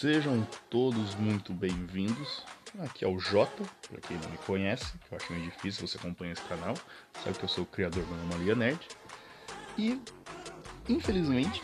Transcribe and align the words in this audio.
Sejam 0.00 0.46
todos 0.70 1.16
muito 1.16 1.52
bem-vindos. 1.52 2.44
Aqui 2.84 3.04
é 3.04 3.08
o 3.08 3.18
Jota, 3.18 3.64
para 3.90 4.00
quem 4.00 4.16
não 4.16 4.30
me 4.30 4.38
conhece, 4.38 4.92
que 4.96 5.12
eu 5.12 5.18
acho 5.18 5.32
meio 5.32 5.46
difícil 5.46 5.88
você 5.88 5.98
acompanhar 5.98 6.34
esse 6.34 6.42
canal, 6.42 6.74
sabe 7.24 7.36
que 7.36 7.44
eu 7.44 7.48
sou 7.48 7.64
o 7.64 7.66
criador 7.66 8.04
da 8.04 8.14
Anomalia 8.14 8.54
Nerd. 8.54 8.78
E, 9.76 10.00
infelizmente, 10.88 11.60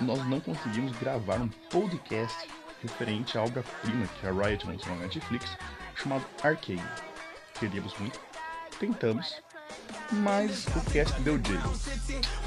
nós 0.00 0.26
não 0.26 0.40
conseguimos 0.40 0.90
gravar 0.98 1.40
um 1.40 1.46
podcast 1.70 2.48
referente 2.82 3.38
à 3.38 3.44
obra-prima 3.44 4.08
que 4.08 4.26
a 4.26 4.32
Riot 4.32 4.66
lançou 4.66 4.92
na 4.96 5.02
Netflix, 5.02 5.56
chamado 5.94 6.26
Arcane. 6.42 6.82
Queríamos 7.60 7.96
muito, 7.96 8.18
tentamos, 8.80 9.40
mas 10.10 10.66
o 10.66 10.90
cast 10.90 11.20
deu 11.20 11.34
jeito. 11.34 11.74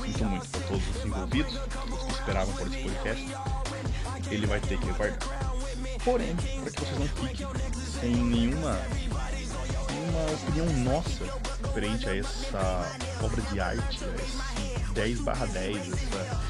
Sinto 0.02 0.26
muito 0.26 0.50
para 0.50 0.62
todos 0.68 0.90
os 0.90 1.06
envolvidos, 1.06 1.54
os 1.54 2.04
que 2.04 2.12
esperavam 2.12 2.54
por 2.54 2.68
esse 2.68 2.84
podcast. 2.84 3.26
Ele 4.30 4.46
vai 4.46 4.60
ter 4.60 4.78
que 4.78 4.90
aguardar. 4.90 5.20
Porém, 6.04 6.36
para 6.36 6.72
que 6.72 6.80
vocês 6.82 7.00
não 7.00 7.08
fiquem 7.08 7.48
sem 8.00 8.16
nenhuma, 8.16 8.80
nenhuma 9.90 10.32
opinião 10.32 10.66
nossa 10.84 11.26
frente 11.74 12.10
a 12.10 12.16
essa 12.16 12.98
obra 13.22 13.42
de 13.42 13.60
arte, 13.60 14.04
a 14.04 14.16
esse 14.16 14.92
10 14.94 15.22
barra 15.22 15.46
10, 15.48 15.78
essa, 15.78 16.42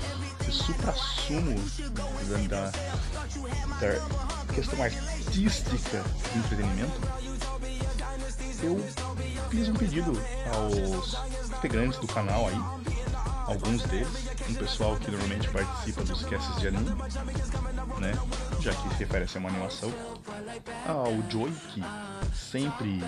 esse 0.42 0.52
supra-sumo 0.52 1.56
da, 2.48 2.72
da 3.80 4.54
questão 4.54 4.82
artística 4.82 6.02
do 6.02 6.40
entretenimento, 6.40 7.02
eu 8.64 8.84
fiz 9.50 9.70
um 9.70 9.73
pedido 9.73 10.14
aos 10.54 11.18
integrantes 11.58 12.00
do 12.00 12.08
canal 12.08 12.48
aí, 12.48 12.59
alguns 13.48 13.84
deles, 13.84 14.08
um 14.50 14.54
pessoal 14.54 14.96
que 14.96 15.12
normalmente 15.12 15.50
participa 15.50 16.04
dos 16.04 16.23
casts 16.23 16.59
de 16.59 16.68
anime, 16.70 16.96
né? 18.00 18.14
Já 18.60 18.74
que 18.74 18.90
se 18.90 18.96
refere 19.00 19.24
a 19.26 19.28
ser 19.28 19.40
uma 19.40 19.50
animação. 19.50 19.92
Ao 20.86 21.14
Joy, 21.30 21.52
que 21.73 21.81
sempre 22.34 23.02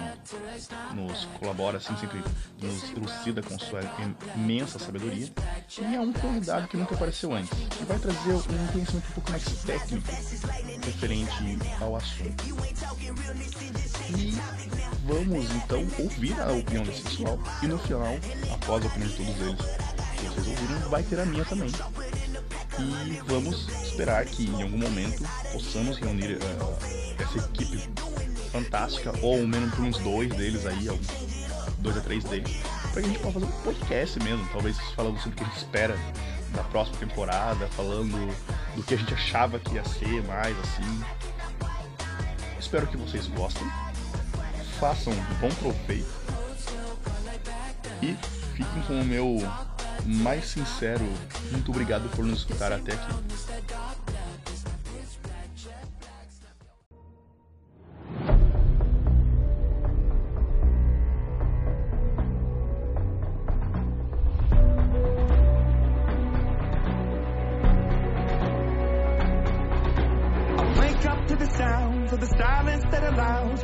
nos 0.94 1.26
colabora, 1.40 1.78
assim, 1.78 1.96
sempre 1.98 2.24
nos 2.62 2.92
elucida 2.92 3.42
com 3.42 3.58
sua 3.60 3.82
imensa 4.36 4.80
sabedoria. 4.80 5.28
E 5.80 5.96
é 5.96 6.00
um 6.00 6.14
convidado 6.14 6.68
que 6.68 6.78
nunca 6.78 6.96
apareceu 6.96 7.34
antes, 7.34 7.50
que 7.50 7.84
vai 7.86 8.00
trazer 8.00 8.34
um 8.34 8.68
conhecimento 8.72 9.08
um 9.10 9.14
pouco 9.14 9.32
mais 9.32 9.44
técnico 9.64 10.08
referente 10.86 11.60
ao 11.82 11.96
assunto. 11.96 12.44
E 14.18 14.38
vamos 15.06 15.52
então 15.56 15.86
ouvir 16.00 16.40
a 16.42 16.52
opinião 16.52 16.84
desse 16.84 17.02
pessoal 17.02 17.40
e 17.62 17.68
no 17.68 17.78
final, 17.80 18.16
após 18.54 18.84
a 18.84 18.88
opinião 18.88 19.10
de 19.10 19.18
todos 19.18 19.42
eles 19.42 19.62
que 20.20 20.26
vocês 20.26 20.48
ouviram, 20.48 20.90
vai 20.90 21.04
ter 21.04 21.20
a 21.20 21.26
minha 21.26 21.46
também. 21.46 21.72
E 22.80 23.22
vamos 23.28 23.68
esperar 23.84 24.26
que 24.26 24.46
em 24.46 24.64
algum 24.64 24.78
momento 24.78 25.24
possamos 25.52 25.98
reunir 25.98 26.38
uh, 26.38 26.78
essa 27.22 27.38
equipe 27.38 27.90
fantástica, 28.52 29.14
ou 29.22 29.46
menos 29.46 29.74
por 29.76 29.84
uns 29.84 29.98
dois 30.00 30.30
deles 30.30 30.66
aí, 30.66 30.90
dois 31.80 31.98
a 31.98 32.02
três 32.02 32.24
deles, 32.24 32.58
pra 32.92 33.02
que 33.02 33.08
a 33.08 33.12
gente 33.12 33.20
possa 33.20 33.40
fazer 33.40 33.46
um 33.46 33.62
podcast 33.64 34.20
mesmo, 34.24 34.48
talvez 34.52 34.78
falando 34.96 35.18
sobre 35.20 35.34
o 35.34 35.36
que 35.36 35.44
a 35.44 35.48
gente 35.48 35.58
espera 35.58 35.98
da 36.56 36.64
próxima 36.64 36.98
temporada, 36.98 37.68
falando 37.68 38.36
do 38.76 38.84
que 38.84 38.94
a 38.94 38.98
gente 38.98 39.14
achava 39.14 39.60
que 39.60 39.76
ia 39.76 39.84
ser 39.86 40.24
mais 40.24 40.58
assim. 40.60 41.04
Espero 42.60 42.88
que 42.88 42.98
vocês 42.98 43.28
gostem, 43.28 43.68
façam 44.80 45.14
um 45.14 45.24
bom 45.40 45.50
proveito 45.56 46.20
e 48.02 48.16
fiquem 48.56 48.82
com 48.88 49.02
o 49.02 49.06
meu 49.06 49.40
mais 50.06 50.46
sincero 50.46 51.06
muito 51.52 51.72
obrigado 51.72 52.10
por 52.16 52.26
nos 52.26 52.40
escutar 52.40 52.72
até 52.72 52.94
aqui. 52.94 53.14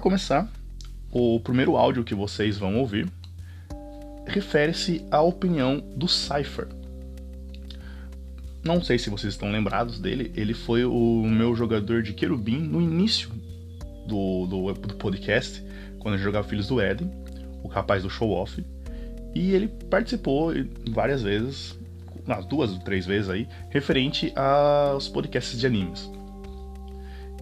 Para 0.00 0.04
começar, 0.04 0.50
o 1.12 1.38
primeiro 1.40 1.76
áudio 1.76 2.02
que 2.02 2.14
vocês 2.14 2.56
vão 2.56 2.78
ouvir 2.78 3.06
refere-se 4.26 5.04
à 5.10 5.20
opinião 5.20 5.78
do 5.94 6.08
Cypher. 6.08 6.68
Não 8.64 8.82
sei 8.82 8.98
se 8.98 9.10
vocês 9.10 9.34
estão 9.34 9.52
lembrados 9.52 10.00
dele, 10.00 10.32
ele 10.34 10.54
foi 10.54 10.86
o 10.86 11.22
meu 11.24 11.54
jogador 11.54 12.02
de 12.02 12.14
querubim 12.14 12.56
no 12.56 12.80
início 12.80 13.28
do, 14.06 14.46
do, 14.46 14.72
do 14.72 14.94
podcast, 14.94 15.62
quando 15.98 16.14
eu 16.14 16.20
jogava 16.22 16.48
Filhos 16.48 16.68
do 16.68 16.80
Éden, 16.80 17.10
o 17.62 17.68
rapaz 17.68 18.02
do 18.02 18.08
show 18.08 18.30
off, 18.30 18.64
e 19.34 19.52
ele 19.52 19.68
participou 19.68 20.50
várias 20.92 21.22
vezes, 21.22 21.78
umas 22.26 22.46
duas 22.46 22.72
ou 22.72 22.78
três 22.78 23.04
vezes 23.04 23.28
aí, 23.28 23.46
referente 23.68 24.32
aos 24.34 25.08
podcasts 25.08 25.60
de 25.60 25.66
animes. 25.66 26.10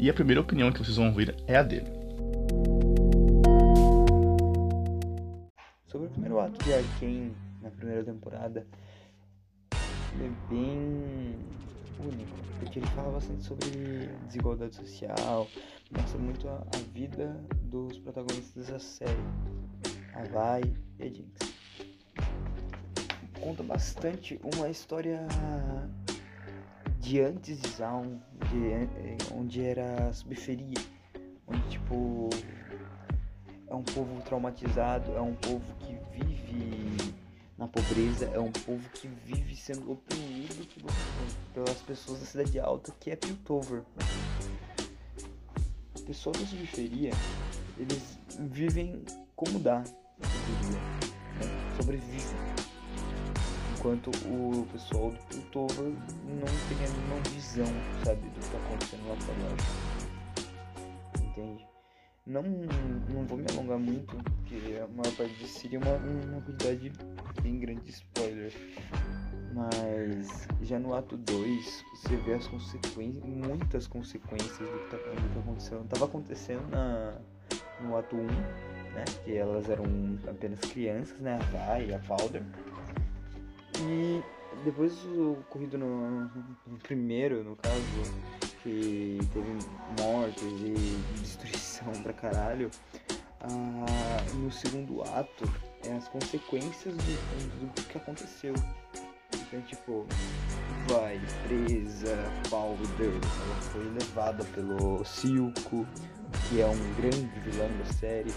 E 0.01 0.11
a 0.11 0.13
primeira 0.13 0.41
opinião 0.41 0.73
que 0.73 0.81
vocês 0.81 0.97
vão 0.97 1.07
ouvir 1.07 1.37
é 1.47 1.55
a 1.55 1.63
dele. 1.63 1.98
Sobre 6.49 6.55
o 6.55 6.55
primeiro 6.55 6.55
ato 6.55 6.65
de 6.65 6.75
Arkane 6.75 7.37
na 7.61 7.71
primeira 7.71 8.05
temporada, 8.05 8.67
é 9.73 10.49
bem 10.49 11.37
único, 12.01 12.39
porque 12.59 12.79
ele 12.79 12.87
fala 12.89 13.13
bastante 13.13 13.45
sobre 13.45 14.07
desigualdade 14.27 14.75
social, 14.75 15.47
mostra 15.91 16.19
muito 16.19 16.49
a, 16.49 16.55
a 16.55 16.79
vida 16.95 17.39
dos 17.65 17.99
protagonistas 17.99 18.69
da 18.69 18.79
série, 18.79 19.13
a 20.15 20.23
Vai 20.33 20.63
e 20.99 21.03
a 21.03 21.07
Jinx. 21.07 21.55
Conta 23.41 23.63
bastante 23.63 24.41
uma 24.55 24.71
história 24.71 25.27
de 26.99 27.21
antes 27.21 27.61
de 27.61 27.69
Zaun, 27.69 28.21
de, 28.51 28.73
eh, 28.73 29.19
onde 29.35 29.65
era 29.65 30.13
subferia, 30.13 30.79
onde 31.47 31.69
tipo 31.69 32.31
é 33.69 33.75
um 33.75 33.83
povo 33.83 34.21
traumatizado, 34.23 35.13
é 35.15 35.21
um 35.21 35.35
povo 35.35 35.75
que 35.81 35.98
vive 36.53 37.15
na 37.57 37.67
pobreza, 37.67 38.27
é 38.27 38.39
um 38.39 38.53
povo 38.53 38.89
que 38.91 39.09
vive 39.09 39.57
sendo 39.57 39.93
oprimido 39.93 40.67
pelas 41.53 41.83
pessoas 41.83 42.21
da 42.21 42.27
cidade 42.27 42.61
alta, 42.61 42.93
que 43.01 43.11
é 43.11 43.17
Piltover. 43.17 43.83
Pessoas 46.07 46.39
da 46.41 46.47
periferia, 46.47 47.11
eles 47.77 48.19
vivem 48.39 49.03
como 49.35 49.59
dá, 49.59 49.81
né? 49.81 49.87
sobrevivem. 51.77 52.59
Enquanto 53.77 54.11
o 54.27 54.67
pessoal 54.73 55.11
do 55.11 55.19
Piltover 55.27 55.87
não 55.87 56.47
tem 56.69 56.87
a 56.87 56.91
mínima 56.91 57.21
visão, 57.31 57.67
sabe, 58.05 58.23
do 58.23 58.31
que 58.31 58.39
está 58.41 58.59
acontecendo 58.59 59.09
lá 59.09 59.17
fora. 59.17 59.88
Não, 62.29 62.43
não 62.43 63.25
vou 63.27 63.39
me 63.39 63.47
alongar 63.51 63.79
muito, 63.79 64.15
porque 64.15 64.77
a 64.77 64.87
maior 64.89 65.17
parte 65.17 65.35
disso 65.37 65.61
seria 65.61 65.79
uma, 65.79 65.95
uma 65.95 66.43
quantidade 66.43 66.93
bem 67.43 67.59
grande 67.59 67.81
de 67.81 67.91
spoiler. 67.91 68.53
Mas 69.55 70.47
já 70.61 70.79
no 70.79 70.95
ato 70.95 71.17
2 71.17 71.85
você 71.95 72.17
vê 72.17 72.35
as 72.35 72.47
consequências, 72.47 73.25
muitas 73.25 73.87
consequências 73.87 74.59
do 74.59 74.79
que 74.79 74.91
tá, 74.91 74.97
do 74.99 75.33
que 75.33 75.39
acontecendo. 75.39 75.89
Tava 75.89 76.05
acontecendo 76.05 76.69
na, 76.69 77.19
no 77.81 77.97
ato 77.97 78.15
1, 78.15 78.27
né? 78.27 79.05
Que 79.25 79.35
elas 79.35 79.71
eram 79.71 79.87
apenas 80.29 80.61
crianças, 80.61 81.19
né? 81.21 81.39
A 81.41 81.45
Vai 81.57 81.87
e 81.87 81.95
a 81.95 81.99
Valder. 81.99 82.43
E 83.81 84.23
depois 84.65 85.03
o 85.07 85.33
ocorrido 85.33 85.79
no, 85.79 86.31
no 86.67 86.79
primeiro, 86.83 87.43
no 87.43 87.57
caso, 87.57 87.79
que 88.63 89.19
teve 89.33 89.59
mortes 90.01 90.43
e 90.43 91.21
destruição 91.21 91.93
pra 92.03 92.13
caralho, 92.13 92.71
ah, 93.41 94.35
no 94.35 94.51
segundo 94.51 95.03
ato 95.03 95.45
é 95.85 95.93
as 95.93 96.09
consequências 96.09 96.95
do, 96.97 97.73
do, 97.75 97.83
que 97.85 97.99
aconteceu. 97.99 98.55
Então, 99.35 99.61
tipo, 99.63 100.07
vai, 100.89 101.21
presa, 101.47 102.17
Powder, 102.51 103.11
ela 103.11 103.61
foi 103.73 103.85
levada 103.85 104.45
pelo 104.47 105.05
Silco, 105.05 105.87
que 106.49 106.61
é 106.61 106.67
um 106.67 106.95
grande 106.95 107.41
vilão 107.41 107.69
da 107.79 107.85
série. 107.93 108.33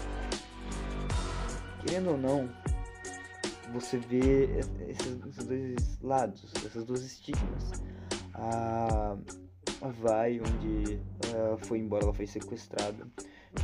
Querendo 1.80 2.10
ou 2.12 2.16
não, 2.16 2.48
você 3.72 3.98
vê 3.98 4.44
esses, 4.88 5.18
esses 5.26 5.44
dois 5.44 5.98
lados, 6.00 6.52
essas 6.64 6.84
duas 6.84 7.02
estigmas. 7.02 7.72
A, 8.34 9.16
a 9.16 9.51
Vai, 9.90 10.40
onde 10.40 11.00
ela 11.34 11.58
foi 11.58 11.80
embora, 11.80 12.04
ela 12.04 12.14
foi 12.14 12.24
sequestrada, 12.24 13.04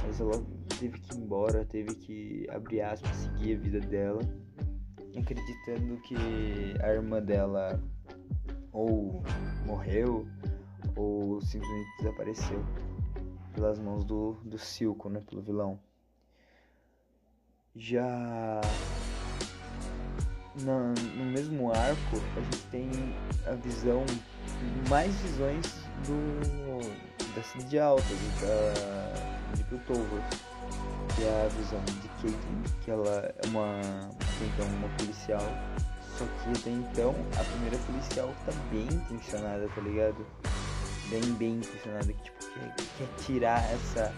mas 0.04 0.20
ela 0.20 0.32
teve 0.80 0.98
que 0.98 1.14
ir 1.14 1.18
embora, 1.18 1.64
teve 1.64 1.94
que, 1.94 2.44
abrir 2.50 2.80
aspas, 2.80 3.14
seguir 3.16 3.54
a 3.54 3.58
vida 3.60 3.78
dela, 3.78 4.20
acreditando 5.16 5.96
que 6.02 6.16
a 6.82 6.88
irmã 6.88 7.22
dela 7.22 7.80
ou 8.72 9.22
morreu 9.64 10.26
ou 10.96 11.40
simplesmente 11.40 11.88
desapareceu 11.98 12.64
pelas 13.54 13.78
mãos 13.78 14.04
do, 14.04 14.32
do 14.42 14.58
Silco, 14.58 15.08
né, 15.08 15.22
pelo 15.24 15.40
vilão. 15.40 15.78
Já 17.76 18.60
na, 20.62 20.92
no 21.16 21.24
mesmo 21.26 21.70
arco, 21.70 22.16
a 22.36 22.40
gente 22.40 22.66
tem 22.72 22.90
a 23.46 23.54
visão, 23.54 24.04
mais 24.88 25.14
visões 25.20 25.87
do, 26.06 27.34
da 27.34 27.42
cidade 27.42 27.78
alta, 27.78 28.02
da, 28.40 29.54
de 29.54 29.64
Piltover, 29.64 30.22
que 31.14 31.24
é 31.24 31.44
a 31.44 31.48
visão 31.48 31.80
de 31.84 32.08
Caitlyn, 32.20 32.62
que 32.82 32.90
ela 32.90 33.34
é 33.36 33.46
uma, 33.48 33.80
então, 34.40 34.66
uma 34.76 34.88
policial, 34.96 35.42
só 36.16 36.24
que 36.24 36.58
até 36.58 36.70
então 36.70 37.14
a 37.38 37.44
primeira 37.44 37.78
policial 37.78 38.32
tá 38.44 38.52
bem 38.70 38.86
intencionada, 38.86 39.68
tá 39.74 39.80
ligado? 39.80 40.26
Bem, 41.10 41.22
bem 41.34 41.54
intencionada, 41.56 42.12
que 42.12 42.22
tipo, 42.22 42.38
quer, 42.52 42.74
quer 42.98 43.24
tirar 43.24 43.64
essa 43.72 44.12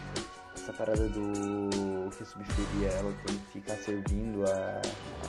essa 0.71 0.73
parada 0.75 1.09
do 1.09 1.71
que 2.11 2.87
a 2.87 2.93
ela 2.93 3.13
tem 3.27 3.39
que 3.39 3.53
ficar 3.53 3.77
servindo 3.77 4.45
a, 4.45 4.83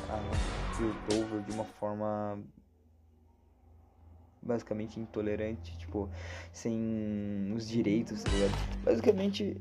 a 0.09 0.77
Piltover 0.77 1.42
de 1.42 1.51
uma 1.53 1.63
forma 1.80 2.38
basicamente 4.42 5.00
intolerante, 5.00 5.78
tipo, 5.78 6.10
sem 6.52 7.54
os 7.56 7.68
direitos, 7.68 8.24
tá 8.24 8.32
ligado? 8.32 8.84
Basicamente, 8.84 9.58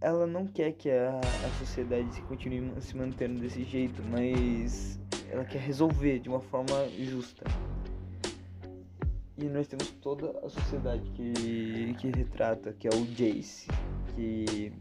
ela 0.00 0.26
não 0.26 0.46
quer 0.46 0.72
que 0.72 0.90
a, 0.90 1.18
a 1.20 1.58
sociedade 1.58 2.20
continue 2.22 2.72
se 2.80 2.96
mantendo 2.96 3.40
desse 3.40 3.62
jeito, 3.64 4.02
mas 4.10 4.98
ela 5.30 5.44
quer 5.44 5.60
resolver 5.60 6.18
de 6.18 6.28
uma 6.28 6.40
forma 6.40 6.88
justa. 6.98 7.44
E 9.38 9.44
nós 9.44 9.68
temos 9.68 9.90
toda 9.90 10.30
a 10.44 10.48
sociedade 10.48 11.10
que, 11.10 11.94
que 11.98 12.10
retrata, 12.10 12.72
que 12.72 12.88
é 12.88 12.90
o 12.90 13.04
Jace, 13.04 13.68
que 14.14 14.72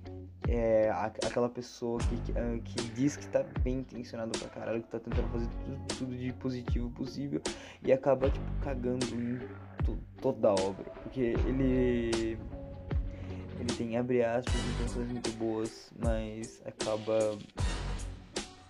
é 0.48 0.92
aquela 0.92 1.50
pessoa 1.50 2.00
que, 2.00 2.18
que, 2.22 2.38
ah, 2.38 2.60
que, 2.64 2.90
diz 2.92 3.18
que 3.18 3.28
tá 3.28 3.44
bem 3.62 3.80
intencionado 3.80 4.38
pra 4.38 4.50
caralho, 4.50 4.82
que 4.84 4.90
tá 4.90 5.00
tentando 5.00 5.28
fazer 5.30 5.48
tudo, 5.48 5.98
tudo 5.98 6.16
de 6.16 6.34
positivo 6.34 6.90
possível 6.92 7.42
e 7.84 7.92
acaba, 7.92 8.30
tipo, 8.30 8.46
cagando 8.62 9.06
em 9.16 9.40
toda 10.22 10.50
a 10.50 10.54
obra. 10.54 10.86
Porque 11.04 11.36
ele. 11.46 12.38
Ele 13.58 13.74
tem, 13.78 13.98
abre 13.98 14.22
aspas, 14.24 14.54
intenções 14.76 15.10
muito 15.10 15.32
boas, 15.38 15.92
mas 15.98 16.62
acaba 16.66 17.38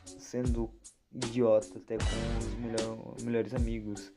sendo 0.06 0.70
idiota 1.12 1.80
até 1.80 1.98
com 1.98 2.38
os 2.40 2.54
melhor, 2.60 3.16
melhores 3.24 3.54
amigos. 3.56 4.14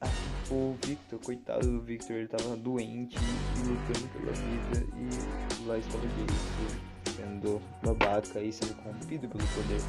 Ah, 0.00 0.06
o 0.50 0.76
Victor, 0.84 1.20
coitado 1.20 1.66
do 1.66 1.80
Victor, 1.82 2.16
ele 2.16 2.28
tava 2.28 2.56
doente 2.56 3.16
e 3.16 3.68
lutando 3.68 4.08
pela 4.12 4.32
vida 4.32 4.86
e 4.96 5.66
lá 5.66 5.78
estava 5.78 6.06
Jace 6.06 6.88
sendo 7.16 7.60
babaca 7.82 8.40
e 8.40 8.52
sendo 8.52 8.74
corrompido 8.76 9.28
pelo 9.28 9.44
poder. 9.48 9.80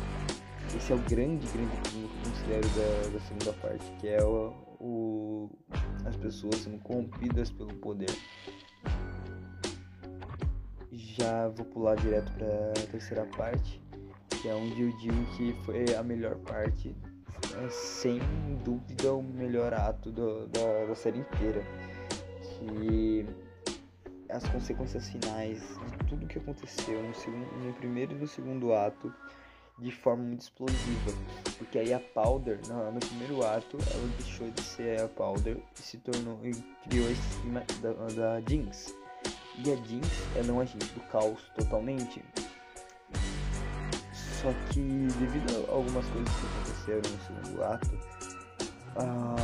Esse 0.76 0.92
é 0.92 0.96
o 0.96 1.00
grande, 1.00 1.48
grande 1.48 1.76
problema 1.78 2.10
que 2.10 2.28
eu 2.28 2.32
considero 2.32 2.68
da, 2.70 3.10
da 3.14 3.20
segunda 3.22 3.54
parte, 3.54 3.92
que 4.00 4.08
é 4.08 4.24
o, 4.24 4.54
o, 4.80 5.50
as 6.06 6.16
pessoas 6.18 6.56
sendo 6.58 6.80
corrompidas 6.80 7.50
pelo 7.52 7.74
poder. 7.76 8.12
Já 10.92 11.48
vou 11.50 11.66
pular 11.66 11.96
direto 11.96 12.32
para 12.34 12.72
a 12.72 12.88
terceira 12.92 13.26
parte, 13.38 13.82
que 14.42 14.50
é 14.50 14.54
onde 14.54 14.82
eu 14.82 14.98
digo 14.98 15.26
que 15.38 15.54
foi 15.64 15.96
a 15.96 16.04
melhor 16.04 16.36
parte 16.40 16.96
é 17.66 17.70
sem 17.70 18.20
dúvida 18.64 19.14
o 19.14 19.22
melhor 19.22 19.74
ato 19.74 20.12
do, 20.12 20.48
da, 20.48 20.86
da 20.86 20.96
série 20.96 21.20
inteira. 21.20 21.64
Que 22.42 23.26
as 24.30 24.48
consequências 24.50 25.10
finais 25.10 25.60
de 25.60 26.06
tudo 26.08 26.28
que 26.28 26.38
aconteceu 26.38 27.02
no, 27.02 27.16
segundo, 27.16 27.46
no 27.66 27.74
primeiro 27.74 28.14
e 28.14 28.16
no 28.16 28.28
segundo 28.28 28.74
ato 28.74 29.14
de 29.80 29.92
forma 29.92 30.24
muito 30.24 30.42
explosiva. 30.42 31.12
Porque 31.58 31.80
aí 31.80 31.94
a 31.94 32.00
Powder, 32.00 32.60
no, 32.68 32.92
no, 32.92 33.00
primeiro 33.00 33.46
ato, 33.46 33.78
ela 33.92 34.08
deixou 34.20 34.50
de 34.52 34.62
ser 34.62 35.02
a 35.02 35.08
Powder 35.08 35.58
e 35.78 35.82
se 35.82 35.98
tornou 35.98 36.40
e 36.44 36.54
criou 36.88 37.10
esse 37.10 37.22
esquema 37.30 37.64
da, 37.82 37.92
da 37.92 38.42
Jinx. 38.42 38.96
E 39.58 39.72
a 39.72 39.76
Jinx 39.76 40.08
ela 40.36 40.48
é 40.48 40.52
um 40.52 40.60
agente 40.60 40.86
do 40.94 41.02
caos 41.08 41.42
totalmente. 41.56 42.24
Só 44.14 44.54
que 44.72 44.80
devido 44.80 45.68
a 45.68 45.74
algumas 45.74 46.06
coisas 46.08 46.34
que 46.34 46.46
aconteceram 46.46 46.79
no 46.98 47.20
segundo 47.26 47.64
ato, 47.64 47.90
a 48.96 49.36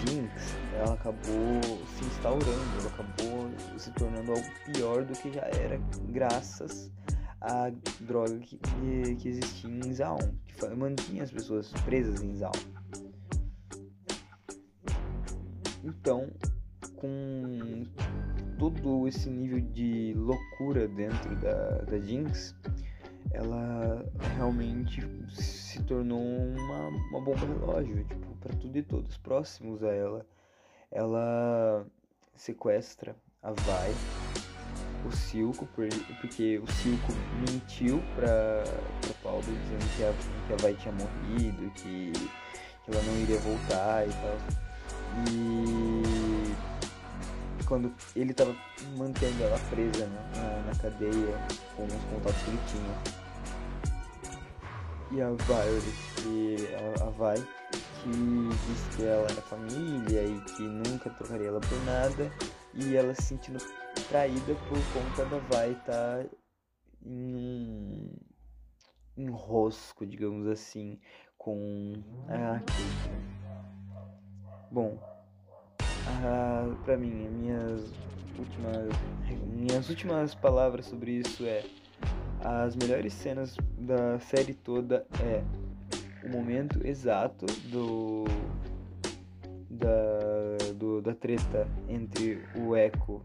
Jinx 0.00 0.54
ela 0.74 0.94
acabou 0.94 1.60
se 1.96 2.04
instaurando, 2.04 2.80
ela 2.80 2.88
acabou 2.88 3.78
se 3.78 3.90
tornando 3.92 4.32
algo 4.32 4.46
pior 4.72 5.04
do 5.04 5.12
que 5.12 5.32
já 5.32 5.42
era, 5.42 5.78
graças 6.08 6.90
à 7.40 7.70
droga 8.00 8.38
que, 8.38 8.58
que 9.16 9.28
existia 9.28 9.70
em 9.70 9.92
Zaun, 9.92 10.18
que 10.46 10.66
mantinha 10.74 11.22
as 11.22 11.30
pessoas 11.30 11.72
presas 11.84 12.22
em 12.22 12.34
Zaun. 12.36 12.52
Então, 15.82 16.30
com 16.96 17.84
todo 18.58 19.08
esse 19.08 19.30
nível 19.30 19.60
de 19.60 20.12
loucura 20.14 20.86
dentro 20.86 21.34
da, 21.36 21.78
da 21.78 21.98
Jinx, 21.98 22.54
ela 23.32 24.04
realmente 24.36 25.00
se 25.70 25.80
tornou 25.84 26.20
uma, 26.20 26.88
uma 26.88 27.20
bomba 27.20 27.46
relógio, 27.46 28.04
tipo, 28.04 28.34
para 28.40 28.52
tudo 28.56 28.76
e 28.76 28.82
todos 28.82 29.16
próximos 29.18 29.84
a 29.84 29.92
ela. 29.92 30.26
Ela 30.90 31.86
sequestra 32.34 33.14
a 33.40 33.52
Vai, 33.52 33.94
o 35.06 35.12
Silco, 35.12 35.68
porque 36.20 36.58
o 36.58 36.66
Silco 36.72 37.12
mentiu 37.48 38.02
pra, 38.16 38.64
pra 39.00 39.14
Paulo 39.22 39.42
dizendo 39.42 39.88
que 39.96 40.02
a, 40.02 40.12
que 40.46 40.52
a 40.52 40.56
Vai 40.56 40.74
tinha 40.74 40.92
morrido, 40.92 41.70
que, 41.70 42.10
que 42.12 42.90
ela 42.90 43.00
não 43.04 43.16
iria 43.20 43.38
voltar 43.38 44.08
e 44.08 44.10
tal. 44.10 44.36
E 45.30 46.02
quando 47.64 47.94
ele 48.16 48.32
estava 48.32 48.56
mantendo 48.96 49.44
ela 49.44 49.58
presa 49.70 50.04
na, 50.06 50.62
na, 50.66 50.74
cadeia 50.80 51.38
com 51.76 51.84
os 51.84 52.04
contatos 52.12 52.42
que 52.42 52.50
ele 52.50 52.58
tinha 52.66 53.20
e 55.10 55.20
a 55.20 55.30
Violet, 55.30 55.82
que 56.16 56.56
a, 56.74 57.04
a 57.04 57.10
Vai, 57.10 57.36
que 57.36 58.48
disse 58.68 58.96
que 58.96 59.04
ela 59.04 59.24
era 59.24 59.42
família 59.42 60.22
e 60.24 60.40
que 60.42 60.62
nunca 60.62 61.10
trocaria 61.10 61.48
ela 61.48 61.60
por 61.60 61.84
nada, 61.84 62.30
e 62.74 62.96
ela 62.96 63.14
se 63.14 63.22
sentindo 63.22 63.58
traída 64.08 64.54
por 64.68 64.78
conta 64.92 65.24
da 65.26 65.38
Vai 65.48 65.72
estar 65.72 66.24
tá 66.24 66.26
em 67.04 67.34
um 67.34 68.16
enrosco, 69.16 70.06
digamos 70.06 70.46
assim, 70.46 70.98
com 71.36 71.94
a 72.28 72.60
Bom, 74.70 74.96
a, 76.06 76.84
pra 76.84 76.96
mim, 76.96 77.10
minhas 77.10 77.92
últimas, 78.38 78.88
minhas 79.46 79.88
últimas 79.88 80.34
palavras 80.34 80.86
sobre 80.86 81.12
isso 81.12 81.44
é 81.44 81.64
as 82.44 82.74
melhores 82.76 83.12
cenas 83.12 83.56
da 83.78 84.18
série 84.18 84.54
toda 84.54 85.06
é 85.22 85.42
o 86.24 86.30
momento 86.30 86.86
exato 86.86 87.46
do 87.70 88.24
da, 89.68 90.72
do, 90.74 91.00
da 91.00 91.14
treta 91.14 91.66
entre 91.88 92.42
o 92.56 92.76
Echo 92.76 93.24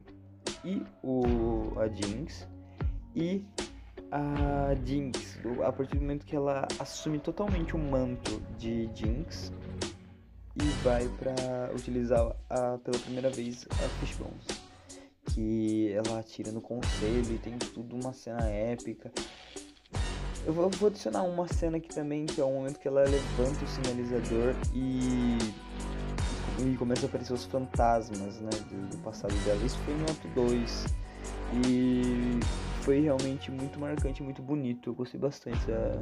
e 0.63 0.81
o 1.03 1.73
a 1.79 1.87
Jinx. 1.87 2.47
E 3.15 3.43
a 4.11 4.75
Jinx 4.85 5.39
a 5.65 5.71
partir 5.71 5.95
do 5.95 6.01
momento 6.01 6.25
que 6.25 6.35
ela 6.35 6.67
assume 6.79 7.19
totalmente 7.19 7.75
o 7.75 7.79
manto 7.79 8.41
de 8.57 8.89
Jinx 8.93 9.51
e 10.55 10.63
vai 10.83 11.07
para 11.17 11.71
utilizar 11.73 12.35
a, 12.49 12.77
pela 12.77 12.97
primeira 12.99 13.29
vez 13.29 13.67
a 13.71 13.89
Fishbones 13.99 14.64
que 15.33 15.91
ela 15.91 16.19
atira 16.19 16.51
no 16.51 16.61
conselho 16.61 17.33
e 17.33 17.37
tem 17.37 17.57
tudo 17.57 17.95
uma 17.95 18.13
cena 18.13 18.45
épica. 18.47 19.11
Eu 20.45 20.53
vou, 20.53 20.69
adicionar 20.87 21.23
uma 21.23 21.47
cena 21.47 21.77
aqui 21.77 21.89
também, 21.89 22.25
que 22.25 22.39
é 22.39 22.43
o 22.43 22.51
momento 22.51 22.79
que 22.79 22.87
ela 22.87 23.03
levanta 23.03 23.65
o 23.65 23.67
sinalizador 23.67 24.53
e 24.73 25.37
e 26.63 26.77
começa 26.77 27.05
a 27.05 27.09
aparecer 27.09 27.33
os 27.33 27.43
fantasmas, 27.45 28.39
né, 28.39 28.49
do, 28.69 28.89
do 28.89 28.97
passado 28.99 29.33
dela. 29.43 29.61
Isso 29.65 29.77
foi 29.79 29.93
no 29.95 30.03
ato 30.03 30.27
2 30.29 30.85
e 31.67 32.39
foi 32.81 33.01
realmente 33.01 33.51
muito 33.51 33.79
marcante, 33.79 34.23
muito 34.23 34.41
bonito. 34.41 34.91
Eu 34.91 34.93
gostei 34.93 35.19
bastante 35.19 35.59
da, 35.65 36.01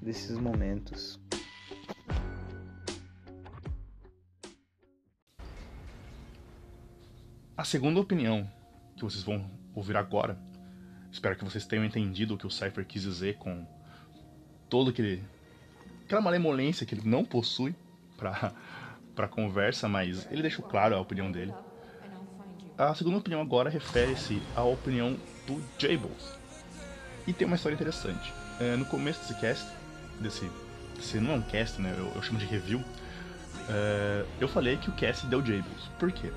desses 0.00 0.38
momentos. 0.38 1.20
A 7.56 7.64
segunda 7.64 8.00
opinião 8.00 8.48
que 9.00 9.04
vocês 9.04 9.24
vão 9.24 9.50
ouvir 9.74 9.96
agora, 9.96 10.38
espero 11.10 11.34
que 11.34 11.44
vocês 11.44 11.66
tenham 11.66 11.84
entendido 11.84 12.34
o 12.34 12.38
que 12.38 12.46
o 12.46 12.50
Cypher 12.50 12.84
quis 12.84 13.02
dizer 13.02 13.36
com 13.36 13.66
todo 14.68 14.90
aquele 14.90 15.24
aquela 16.04 16.20
malemolência 16.20 16.84
que 16.84 16.94
ele 16.94 17.08
não 17.08 17.24
possui 17.24 17.74
para 18.16 18.52
para 19.16 19.26
conversa, 19.26 19.88
mas 19.88 20.26
ele 20.30 20.42
deixou 20.42 20.64
claro 20.64 20.94
a 20.94 21.00
opinião 21.00 21.30
dele. 21.32 21.52
A 22.78 22.94
segunda 22.94 23.18
opinião 23.18 23.42
agora 23.42 23.68
refere-se 23.68 24.40
à 24.56 24.62
opinião 24.62 25.18
do 25.46 25.62
Jables. 25.78 26.38
E 27.26 27.32
tem 27.32 27.46
uma 27.46 27.56
história 27.56 27.74
interessante. 27.74 28.32
É, 28.58 28.76
no 28.76 28.86
começo 28.86 29.20
desse 29.20 29.38
cast, 29.38 29.66
desse, 30.18 30.50
desse 30.96 31.18
não 31.18 31.32
é 31.32 31.36
um 31.36 31.42
cast, 31.42 31.80
né? 31.80 31.94
Eu, 31.98 32.10
eu 32.14 32.22
chamo 32.22 32.38
de 32.38 32.46
review. 32.46 32.82
É, 33.68 34.24
eu 34.40 34.48
falei 34.48 34.78
que 34.78 34.88
o 34.88 34.92
cast 34.92 35.26
deu 35.26 35.44
Jables. 35.44 35.90
Por 35.98 36.10
quê? 36.10 36.32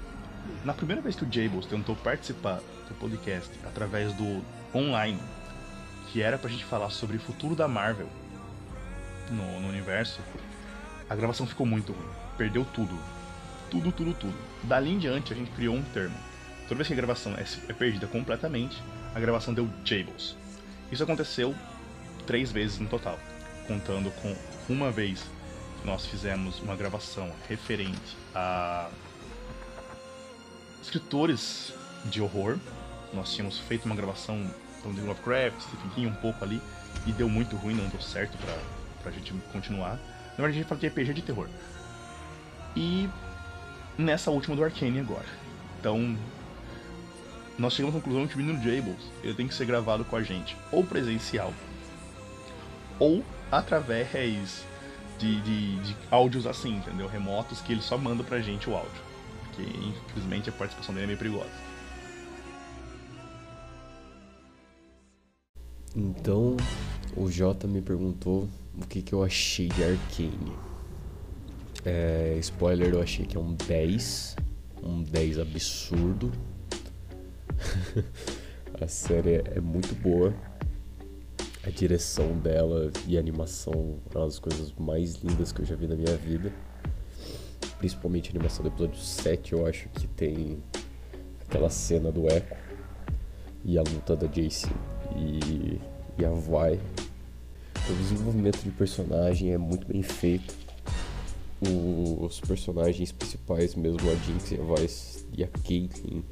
Na 0.64 0.74
primeira 0.74 1.02
vez 1.02 1.16
que 1.16 1.24
o 1.24 1.32
Jables 1.32 1.66
tentou 1.66 1.96
participar 1.96 2.62
do 2.88 2.96
podcast 2.96 3.52
através 3.66 4.14
do 4.14 4.44
online, 4.74 5.20
que 6.12 6.22
era 6.22 6.38
pra 6.38 6.50
gente 6.50 6.66
falar 6.66 6.90
sobre 6.90 7.18
o 7.18 7.20
futuro 7.20 7.56
da 7.56 7.68
Marvel 7.68 8.08
no, 9.30 9.60
no 9.60 9.68
universo, 9.68 10.22
a 11.10 11.16
gravação 11.16 11.46
ficou 11.46 11.66
muito 11.66 11.92
ruim. 11.92 12.10
Perdeu 12.38 12.66
tudo. 12.66 12.98
Tudo, 13.70 13.92
tudo, 13.92 14.14
tudo. 14.14 14.36
Dali 14.64 14.92
em 14.92 15.00
diante 15.00 15.34
a 15.34 15.36
gente 15.36 15.52
criou 15.52 15.76
um 15.76 15.84
termo. 15.84 16.16
Toda 16.64 16.76
vez 16.76 16.88
que 16.88 16.94
a 16.94 16.98
gravação 16.98 17.34
é, 17.34 17.44
é 17.70 17.74
perdida 17.74 18.08
completamente, 18.08 18.82
a 19.14 19.20
gravação 19.20 19.54
deu 19.54 19.70
Jables. 19.84 20.36
Isso 20.92 21.04
aconteceu 21.04 21.56
três 22.26 22.52
vezes 22.52 22.80
no 22.80 22.88
total, 22.88 23.20
contando 23.68 24.12
com 24.12 24.36
uma 24.70 24.92
vez 24.92 25.26
que 25.82 25.88
nós 25.88 26.06
fizemos 26.06 26.60
uma 26.62 26.76
gravação 26.76 27.32
referente 27.50 28.18
a 28.34 28.90
escritores 30.84 31.74
de 32.06 32.22
horror. 32.22 32.58
Nós 33.14 33.34
tínhamos 33.34 33.58
feito 33.60 33.86
uma 33.86 33.96
gravação 33.96 34.44
do 34.84 34.94
The 34.94 35.02
Lovecraft, 35.02 35.62
Stephen 35.62 35.90
King 35.96 36.08
um 36.08 36.16
pouco 36.16 36.44
ali, 36.44 36.62
e 37.06 37.12
deu 37.12 37.30
muito 37.30 37.56
ruim, 37.56 37.74
não 37.74 37.88
deu 37.88 38.02
certo 38.02 38.38
pra, 38.38 38.58
pra 39.02 39.12
gente 39.12 39.34
continuar. 39.52 40.00
Na 40.38 40.38
verdade, 40.38 40.54
a 40.58 40.62
gente 40.62 40.68
fala 40.68 40.82
de 40.82 40.88
RPG 40.88 41.14
de 41.14 41.22
terror. 41.22 41.48
E 42.76 43.10
nessa 43.98 44.32
última 44.32 44.56
do 44.56 44.64
Arcane 44.64 45.00
agora. 45.00 45.26
Então, 45.80 46.18
nós 47.58 47.74
chegamos 47.74 47.96
à 47.96 48.00
conclusão 48.00 48.28
que 48.28 48.36
o 48.36 48.38
menino 48.38 48.58
Jables 48.58 49.04
ele 49.24 49.36
tem 49.36 49.48
que 49.48 49.54
ser 49.54 49.66
gravado 49.66 50.04
com 50.04 50.16
a 50.16 50.24
gente, 50.24 50.58
ou 50.72 50.84
presencial, 50.84 51.54
ou 53.00 53.24
através 53.52 54.66
de, 55.20 55.40
de, 55.42 55.78
de 55.78 55.96
áudios 56.10 56.48
assim, 56.48 56.78
entendeu? 56.78 57.08
Remotos 57.08 57.62
que 57.62 57.72
ele 57.72 57.82
só 57.82 57.98
manda 57.98 58.24
pra 58.24 58.40
gente 58.40 58.70
o 58.70 58.76
áudio. 58.76 59.13
Porque 59.56 59.70
infelizmente 59.88 60.50
a 60.50 60.54
participação 60.54 60.94
dele 60.94 61.06
é 61.06 61.08
meio 61.08 61.20
perigosa. 61.20 61.50
Então, 65.96 66.58
o 67.16 67.30
Jota 67.30 67.68
me 67.68 67.82
perguntou 67.82 68.50
o 68.82 68.88
que, 68.88 69.02
que 69.02 69.14
eu 69.14 69.24
achei 69.24 69.68
de 69.68 69.84
Arcane. 69.84 70.54
É, 71.86 72.36
spoiler, 72.40 72.94
eu 72.94 73.02
achei 73.02 73.26
que 73.26 73.38
é 73.38 73.40
um 73.40 73.54
10. 73.54 74.36
Um 74.82 75.04
10 75.04 75.40
absurdo. 75.40 76.32
a 78.82 78.88
série 78.88 79.44
é 79.46 79.60
muito 79.60 79.94
boa. 79.94 80.34
A 81.66 81.70
direção 81.70 82.38
dela 82.40 82.92
e 83.08 83.16
a 83.16 83.20
animação 83.20 84.00
são 84.12 84.24
as 84.24 84.40
coisas 84.40 84.74
mais 84.74 85.16
lindas 85.16 85.52
que 85.52 85.62
eu 85.62 85.66
já 85.66 85.76
vi 85.76 85.88
na 85.88 85.96
minha 85.96 86.18
vida. 86.18 86.52
Principalmente 87.84 88.30
a 88.30 88.32
animação 88.32 88.64
do 88.64 88.70
episódio 88.70 88.98
7, 88.98 89.52
eu 89.52 89.68
acho 89.68 89.90
que 89.90 90.08
tem 90.08 90.64
aquela 91.42 91.70
cena 91.70 92.14
do 92.14 92.28
Echo 92.28 92.56
e 93.66 93.78
a 93.78 93.82
luta 93.82 94.16
da 94.16 94.26
Jace 94.26 94.70
e, 95.18 95.82
e 96.18 96.24
a 96.24 96.30
Vi. 96.30 96.80
O 97.90 97.94
desenvolvimento 97.96 98.64
de 98.64 98.72
personagem 98.72 99.52
é 99.52 99.58
muito 99.58 99.86
bem 99.86 100.02
feito. 100.02 100.56
O, 101.68 102.24
os 102.24 102.40
personagens 102.40 103.12
principais 103.12 103.76
mesmo, 103.76 104.00
a 104.10 104.16
Jinx 104.16 104.52
e 104.52 104.56
a 104.56 104.64
Vi 104.64 105.40
e 105.40 105.44
a 105.44 105.48
Caitlyn, 105.50 106.24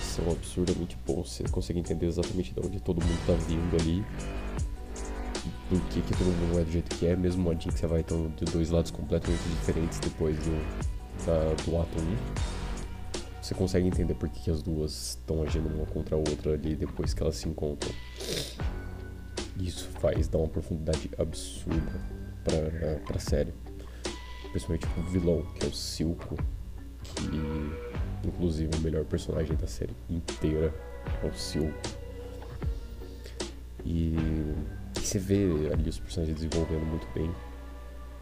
são 0.00 0.30
absurdamente 0.30 0.96
bons. 1.04 1.32
Você 1.32 1.42
consegue 1.42 1.80
entender 1.80 2.06
exatamente 2.06 2.54
de 2.54 2.60
onde 2.64 2.78
todo 2.78 3.04
mundo 3.04 3.26
tá 3.26 3.32
vindo 3.32 3.76
ali. 3.80 4.04
Por 5.72 5.80
que, 5.88 6.02
que 6.02 6.12
todo 6.12 6.26
mundo 6.26 6.60
é 6.60 6.64
do 6.64 6.70
jeito 6.70 6.94
que 6.98 7.06
é, 7.06 7.16
mesmo 7.16 7.50
a 7.50 7.54
Jinx 7.54 7.80
e 7.80 7.86
a 7.86 7.88
Vi 7.88 8.00
estão 8.00 8.28
de 8.28 8.44
dois 8.44 8.68
lados 8.68 8.90
completamente 8.90 9.42
diferentes 9.48 9.98
depois 10.00 10.36
do, 10.36 11.24
da, 11.24 11.54
do 11.64 11.80
ato 11.80 11.98
1. 11.98 13.40
Você 13.40 13.54
consegue 13.54 13.86
entender 13.86 14.12
por 14.12 14.28
que, 14.28 14.38
que 14.38 14.50
as 14.50 14.60
duas 14.60 15.16
estão 15.16 15.42
agindo 15.42 15.74
uma 15.74 15.86
contra 15.86 16.14
a 16.14 16.18
outra 16.18 16.52
ali 16.52 16.76
depois 16.76 17.14
que 17.14 17.22
elas 17.22 17.36
se 17.36 17.48
encontram. 17.48 17.90
Isso 19.58 19.88
faz 19.98 20.28
dar 20.28 20.40
uma 20.40 20.48
profundidade 20.48 21.10
absurda 21.16 22.00
pra, 22.44 22.96
pra 23.06 23.18
série. 23.18 23.54
Principalmente 24.50 24.86
pro 24.88 25.02
vilão, 25.04 25.42
que 25.54 25.64
é 25.64 25.68
o 25.70 25.72
Silco, 25.72 26.36
que 27.02 28.28
inclusive 28.28 28.76
o 28.76 28.80
melhor 28.82 29.06
personagem 29.06 29.56
da 29.56 29.66
série 29.66 29.96
inteira 30.10 30.74
é 31.22 31.26
o 31.26 31.32
Silco. 31.32 31.80
E 33.86 34.14
você 35.06 35.18
vê 35.18 35.44
ali 35.72 35.88
os 35.88 35.98
personagens 35.98 36.36
desenvolvendo 36.36 36.86
muito 36.86 37.06
bem. 37.14 37.30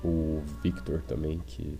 O 0.02 0.42
Victor 0.62 1.02
também, 1.02 1.38
que, 1.40 1.78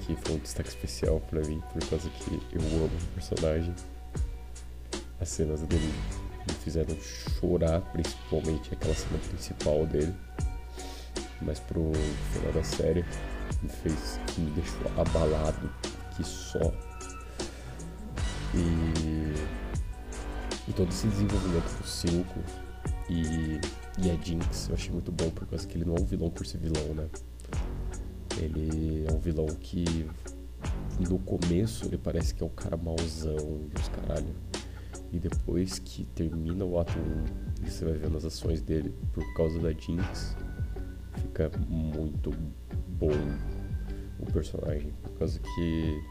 que 0.00 0.16
foi 0.16 0.36
um 0.36 0.38
destaque 0.38 0.68
especial 0.68 1.20
para 1.20 1.40
mim, 1.42 1.62
por 1.72 1.86
causa 1.88 2.08
que 2.08 2.40
eu 2.52 2.60
amo 2.60 2.86
o 2.86 3.14
personagem. 3.14 3.74
As 5.20 5.28
cenas 5.28 5.60
dele 5.62 5.92
me 6.46 6.54
fizeram 6.64 6.96
chorar, 7.00 7.80
principalmente 7.92 8.72
aquela 8.72 8.94
cena 8.94 9.18
principal 9.28 9.84
dele. 9.86 10.14
Mas 11.42 11.60
pro 11.60 11.92
final 12.32 12.52
da 12.52 12.64
série 12.64 13.04
me 13.62 13.68
fez. 13.68 14.18
me 14.38 14.50
deixou 14.52 14.80
abalado 14.96 15.70
que 16.16 16.24
só. 16.24 16.72
E, 18.54 19.34
e 20.68 20.72
todo 20.72 20.88
esse 20.88 21.06
desenvolvimento 21.08 21.78
do 21.78 21.86
Silco 21.86 22.40
e, 23.10 23.60
e 24.02 24.10
a 24.10 24.14
Jinx 24.16 24.68
eu 24.68 24.74
achei 24.74 24.92
muito 24.92 25.10
bom, 25.10 25.30
por 25.30 25.46
causa 25.46 25.66
que 25.66 25.76
ele 25.76 25.84
não 25.84 25.96
é 25.96 26.00
um 26.00 26.04
vilão 26.04 26.30
por 26.30 26.46
ser 26.46 26.58
vilão, 26.58 26.94
né? 26.94 27.08
Ele 28.40 29.04
é 29.08 29.12
um 29.12 29.18
vilão 29.18 29.46
que 29.46 29.84
no 30.98 31.18
começo 31.18 31.86
ele 31.86 31.98
parece 31.98 32.34
que 32.34 32.42
é 32.42 32.46
o 32.46 32.50
cara 32.50 32.76
mauzão 32.76 33.68
dos 33.72 33.88
caralho. 33.88 34.34
E 35.10 35.18
depois 35.18 35.78
que 35.78 36.04
termina 36.04 36.64
o 36.64 36.78
ato 36.78 36.92
1 37.62 37.66
e 37.66 37.70
você 37.70 37.84
vai 37.84 37.94
vendo 37.94 38.16
as 38.16 38.24
ações 38.24 38.60
dele 38.60 38.94
por 39.12 39.24
causa 39.34 39.58
da 39.58 39.72
Jinx, 39.72 40.36
fica 41.14 41.50
muito 41.66 42.30
bom 42.88 43.10
o 44.18 44.26
personagem. 44.32 44.92
Por 45.02 45.18
causa 45.18 45.40
que 45.40 46.02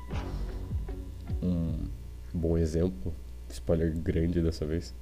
um 1.42 1.88
bom 2.34 2.58
exemplo, 2.58 3.14
spoiler 3.50 3.96
grande 3.98 4.42
dessa 4.42 4.66
vez, 4.66 4.96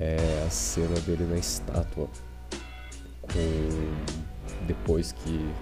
é 0.00 0.44
a 0.46 0.50
cena 0.50 0.98
dele 1.00 1.24
na 1.24 1.36
estátua. 1.36 2.08
Com 3.20 4.66
depois 4.66 5.12
que 5.12 5.52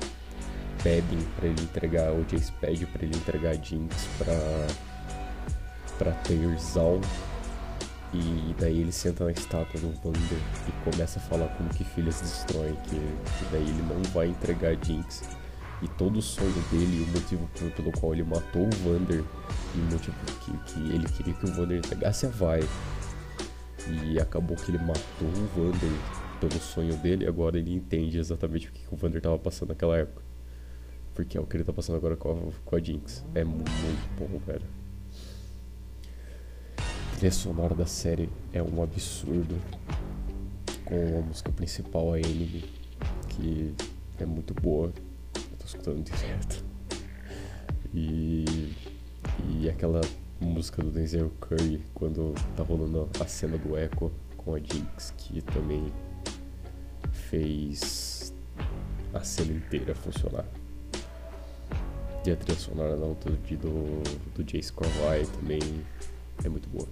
pedem 0.83 1.19
para 1.37 1.49
ele 1.49 1.63
entregar, 1.63 2.13
o 2.13 2.25
Jace 2.25 2.53
pede 2.61 2.87
para 2.87 3.05
ele 3.05 3.17
entregar 3.17 3.55
Jinx 3.55 4.09
pra, 4.17 4.67
pra 5.99 6.13
Teirzal. 6.23 7.01
E 8.15 8.55
daí 8.59 8.81
ele 8.81 8.93
senta 8.93 9.25
na 9.25 9.33
estátua 9.33 9.79
do 9.81 9.93
Vander 10.03 10.39
e 10.67 10.91
começa 10.91 11.19
a 11.19 11.23
falar 11.23 11.49
como 11.49 11.69
que 11.69 11.85
filhas 11.85 12.23
destroem, 12.23 12.75
que, 12.85 12.97
que 12.97 13.45
daí 13.53 13.63
ele 13.63 13.83
não 13.83 14.03
vai 14.13 14.29
entregar 14.29 14.75
Jinx 14.83 15.25
e 15.83 15.89
todo 15.89 16.19
o 16.19 16.23
sonho 16.23 16.65
dele, 16.71 17.05
o 17.05 17.13
motivo 17.13 17.49
pelo 17.77 17.93
qual 17.93 18.13
ele 18.13 18.25
matou 18.25 18.67
o 18.67 18.71
Vander 18.83 19.23
e 19.75 19.79
o 19.79 19.93
motivo 19.93 20.17
que, 20.41 20.57
que 20.73 20.81
ele 20.93 21.07
queria 21.07 21.35
que 21.35 21.45
o 21.45 21.53
Vander 21.53 21.79
entregasse 21.79 22.27
a 22.27 22.31
Vai. 22.31 22.61
E 23.91 24.21
acabou 24.21 24.57
que 24.57 24.71
ele 24.71 24.79
matou 24.79 25.29
o 25.29 25.47
Vander 25.55 25.91
pelo 26.41 26.61
sonho 26.61 26.97
dele 26.97 27.27
agora 27.27 27.59
ele 27.59 27.75
entende 27.75 28.19
exatamente 28.19 28.69
o 28.69 28.73
que, 28.73 28.85
que 28.85 28.95
o 28.95 28.97
Vander 28.97 29.19
estava 29.19 29.39
passando 29.39 29.71
naquela 29.71 29.97
época. 29.97 30.23
Porque 31.15 31.37
é 31.37 31.41
o 31.41 31.47
que 31.47 31.57
ele 31.57 31.63
está 31.63 31.73
passando 31.73 31.97
agora 31.97 32.17
com 32.17 32.31
a, 32.31 32.53
com 32.65 32.77
a 32.77 32.81
Jinx. 32.81 33.25
É 33.35 33.43
muito 33.43 33.71
bom, 34.17 34.39
velho. 34.39 34.63
A 36.79 37.17
trilha 37.17 37.33
sonora 37.33 37.75
da 37.75 37.87
série 37.87 38.31
é 38.53 38.63
um 38.63 38.83
absurdo. 38.83 39.57
Com 40.85 41.19
a 41.19 41.23
música 41.23 41.51
principal, 41.51 42.13
a 42.13 42.21
Enemy, 42.21 42.65
que 43.31 43.75
é 44.19 44.25
muito 44.25 44.55
boa 44.55 44.93
escutando 45.65 46.03
direto. 46.03 46.65
E, 47.95 48.75
e 49.49 49.69
aquela 49.71 50.03
música 50.41 50.83
do 50.83 50.91
Denzel 50.91 51.31
Curry 51.41 51.83
quando 51.95 52.35
tá 52.57 52.63
rolando 52.63 53.09
a 53.21 53.27
cena 53.27 53.59
do 53.59 53.77
Echo 53.77 54.13
com 54.37 54.55
a 54.55 54.59
Jinx, 54.59 55.13
que 55.17 55.43
também 55.43 55.93
fez 57.13 58.33
a 59.13 59.21
cena 59.23 59.53
inteira 59.53 59.95
funcionar. 59.95 60.45
E 62.27 62.31
a 62.31 62.37
trilha 62.37 62.59
sonora 62.59 62.97
não, 62.97 63.15
do, 63.15 63.31
do, 63.31 64.03
do 64.35 64.45
Jace 64.45 64.73
Corvai 64.73 65.25
também 65.41 65.61
é 66.45 66.49
muito 66.49 66.69
boa. 66.69 66.89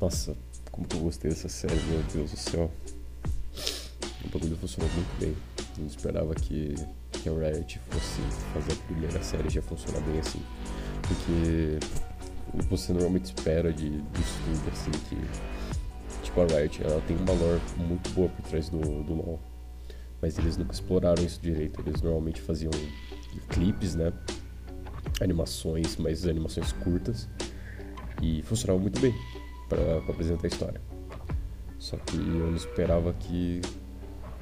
Nossa, 0.00 0.36
como 0.70 0.86
que 0.86 0.96
eu 0.96 1.00
gostei 1.00 1.30
dessa 1.30 1.48
série, 1.48 1.74
meu 1.74 2.02
Deus 2.12 2.30
do 2.30 2.36
céu. 2.36 2.70
O 4.24 4.28
bagulho 4.28 4.56
funcionou 4.56 4.90
muito 4.94 5.20
bem. 5.20 5.36
Não 5.78 5.86
esperava 5.86 6.34
que, 6.34 6.74
que 7.12 7.28
a 7.28 7.32
Riot 7.32 7.80
fosse 7.90 8.20
fazer 8.52 8.72
a 8.72 8.86
primeira 8.86 9.22
série 9.22 9.48
já 9.50 9.62
funcionar 9.62 10.00
bem 10.00 10.18
assim. 10.18 10.42
Porque 11.10 11.80
você 12.68 12.92
normalmente 12.92 13.24
espera 13.24 13.72
de, 13.72 13.90
de 13.90 14.20
estúdio 14.20 14.72
assim 14.72 14.90
que 15.08 15.16
tipo 16.22 16.40
a 16.40 16.46
Riot 16.46 16.82
ela 16.84 17.00
tem 17.02 17.16
uma 17.16 17.32
lore 17.32 17.60
muito 17.76 18.10
boa 18.10 18.28
por 18.28 18.42
trás 18.48 18.68
do, 18.68 18.78
do 18.78 19.14
LoL. 19.14 19.40
Mas 20.22 20.38
eles 20.38 20.56
nunca 20.56 20.72
exploraram 20.72 21.24
isso 21.24 21.40
direito. 21.40 21.80
Eles 21.80 22.00
normalmente 22.00 22.40
faziam 22.40 22.70
clipes, 23.48 23.96
né? 23.96 24.12
Animações, 25.20 25.96
mas 25.96 26.26
animações 26.26 26.72
curtas. 26.72 27.28
E 28.22 28.42
funcionava 28.42 28.78
muito 28.78 29.00
bem 29.00 29.14
para 29.68 29.98
apresentar 30.08 30.46
a 30.46 30.48
história. 30.48 30.80
Só 31.78 31.96
que 31.96 32.16
eu 32.16 32.46
não 32.46 32.54
esperava 32.54 33.12
que 33.14 33.62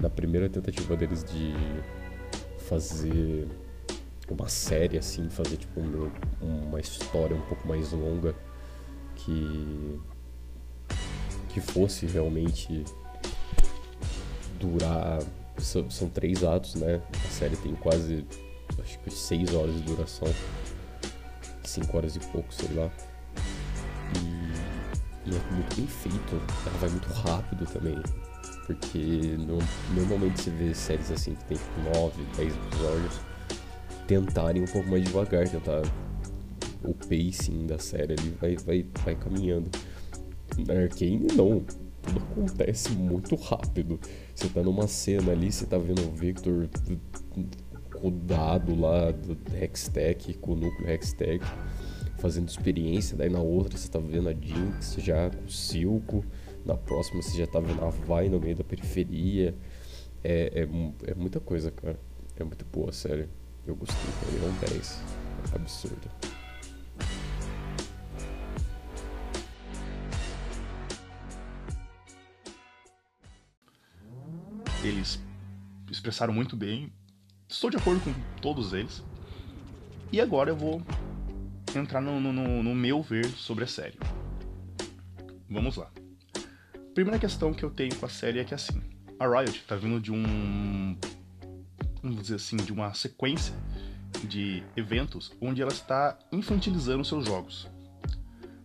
na 0.02 0.10
primeira 0.10 0.48
tentativa 0.48 0.96
deles 0.96 1.24
de 1.24 1.54
fazer 2.68 3.46
uma 4.34 4.48
série 4.48 4.98
assim, 4.98 5.28
fazer 5.28 5.56
tipo 5.56 5.80
uma 6.40 6.80
história 6.80 7.36
um 7.36 7.42
pouco 7.42 7.66
mais 7.66 7.92
longa 7.92 8.34
que 9.14 10.00
que 11.48 11.60
fosse 11.60 12.06
realmente 12.06 12.84
durar 14.60 15.18
são, 15.56 15.90
são 15.90 16.08
três 16.08 16.44
atos, 16.44 16.74
né? 16.74 17.00
A 17.12 17.28
série 17.30 17.56
tem 17.56 17.74
quase 17.74 18.24
acho 18.80 18.98
que 19.00 19.10
seis 19.10 19.54
horas 19.54 19.74
de 19.74 19.82
duração, 19.82 20.28
cinco 21.64 21.96
horas 21.96 22.16
e 22.16 22.20
pouco, 22.20 22.52
sei 22.52 22.68
lá. 22.74 22.90
E, 24.16 25.30
e 25.30 25.34
é 25.34 25.52
muito 25.52 25.76
bem 25.76 25.86
feito. 25.86 26.40
Ela 26.66 26.78
vai 26.78 26.90
muito 26.90 27.08
rápido 27.08 27.66
também. 27.66 28.00
Porque 28.66 29.36
no, 29.38 29.58
normalmente 29.94 30.42
você 30.42 30.50
vê 30.50 30.74
séries 30.74 31.10
assim 31.10 31.34
que 31.34 31.44
tem 31.44 31.56
tipo 31.56 31.98
9, 31.98 32.22
10 32.36 32.54
episódios 32.54 33.20
tentarem 34.08 34.62
um 34.62 34.66
pouco 34.66 34.88
mais 34.88 35.04
devagar, 35.04 35.48
tentar 35.48 35.82
o 36.82 36.94
pacing 36.94 37.66
da 37.66 37.78
série 37.78 38.14
ali 38.14 38.30
vai, 38.40 38.56
vai, 38.56 38.86
vai 39.04 39.14
caminhando. 39.14 39.70
Na 40.66 40.74
Arcane 40.74 41.28
não, 41.36 41.60
tudo 42.02 42.18
acontece 42.18 42.90
muito 42.92 43.36
rápido. 43.36 44.00
Você 44.34 44.48
tá 44.48 44.62
numa 44.62 44.88
cena 44.88 45.30
ali, 45.30 45.52
você 45.52 45.66
tá 45.66 45.78
vendo 45.78 46.02
o 46.08 46.10
Victor 46.10 46.68
com 47.94 48.08
o 48.08 48.10
dado 48.10 48.74
lá 48.74 49.12
do 49.12 49.36
Hextech, 49.54 50.34
com 50.38 50.52
o 50.52 50.56
núcleo 50.56 50.90
Hextech, 50.90 51.44
fazendo 52.18 52.48
experiência, 52.48 53.16
daí 53.16 53.28
na 53.28 53.40
outra 53.40 53.76
você 53.76 53.88
tá 53.88 53.98
vendo 53.98 54.28
a 54.28 54.32
Jinx 54.32 54.96
já 55.00 55.30
com 55.30 55.44
o 55.44 55.50
Silco 55.50 56.24
na 56.64 56.76
próxima 56.76 57.22
você 57.22 57.36
já 57.36 57.46
tá 57.46 57.60
vendo 57.60 57.82
a 57.84 57.88
Vai 57.88 58.28
no 58.28 58.40
meio 58.40 58.56
da 58.56 58.64
periferia. 58.64 59.54
É, 60.22 60.64
é, 60.64 61.10
é 61.10 61.14
muita 61.14 61.40
coisa, 61.40 61.70
cara. 61.70 61.98
É 62.36 62.44
muito 62.44 62.64
boa, 62.66 62.92
sério. 62.92 63.28
Eu 63.68 63.76
gostei, 63.76 63.96
cara. 63.96 64.44
É 64.44 64.48
um 64.48 64.58
10. 64.74 65.02
Absurdo. 65.54 66.10
Eles 74.82 75.22
expressaram 75.88 76.32
muito 76.34 76.56
bem. 76.56 76.92
Estou 77.48 77.70
de 77.70 77.76
acordo 77.76 78.00
com 78.00 78.12
todos 78.40 78.72
eles. 78.72 79.04
E 80.10 80.20
agora 80.20 80.50
eu 80.50 80.56
vou 80.56 80.82
entrar 81.76 82.00
no, 82.00 82.20
no, 82.20 82.32
no 82.32 82.74
meu 82.74 83.00
ver 83.00 83.26
sobre 83.26 83.62
a 83.62 83.68
série. 83.68 83.98
Vamos 85.48 85.76
lá 85.76 85.92
primeira 86.98 87.20
questão 87.20 87.54
que 87.54 87.64
eu 87.64 87.70
tenho 87.70 87.94
com 87.94 88.06
a 88.06 88.08
série 88.08 88.40
é 88.40 88.44
que 88.44 88.52
assim, 88.52 88.82
a 89.20 89.28
Riot 89.28 89.62
tá 89.68 89.76
vindo 89.76 90.00
de 90.00 90.10
um 90.10 90.98
vamos 92.02 92.22
dizer 92.22 92.36
assim, 92.36 92.56
de 92.56 92.72
uma 92.72 92.94
sequência 92.94 93.54
de 94.24 94.62
eventos 94.76 95.32
onde 95.40 95.62
ela 95.62 95.72
está 95.72 96.18
infantilizando 96.32 97.04
seus 97.04 97.26
jogos. 97.26 97.68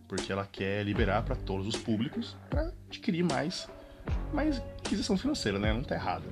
Porque 0.08 0.32
ela 0.32 0.46
quer 0.46 0.84
liberar 0.84 1.22
para 1.22 1.34
todos 1.34 1.66
os 1.66 1.76
públicos 1.76 2.36
para 2.48 2.72
adquirir 2.88 3.24
mais 3.24 3.68
mais 4.32 4.58
aquisição 4.78 5.16
financeira, 5.16 5.58
né? 5.58 5.72
Não 5.72 5.82
tá 5.82 5.94
errado. 5.94 6.24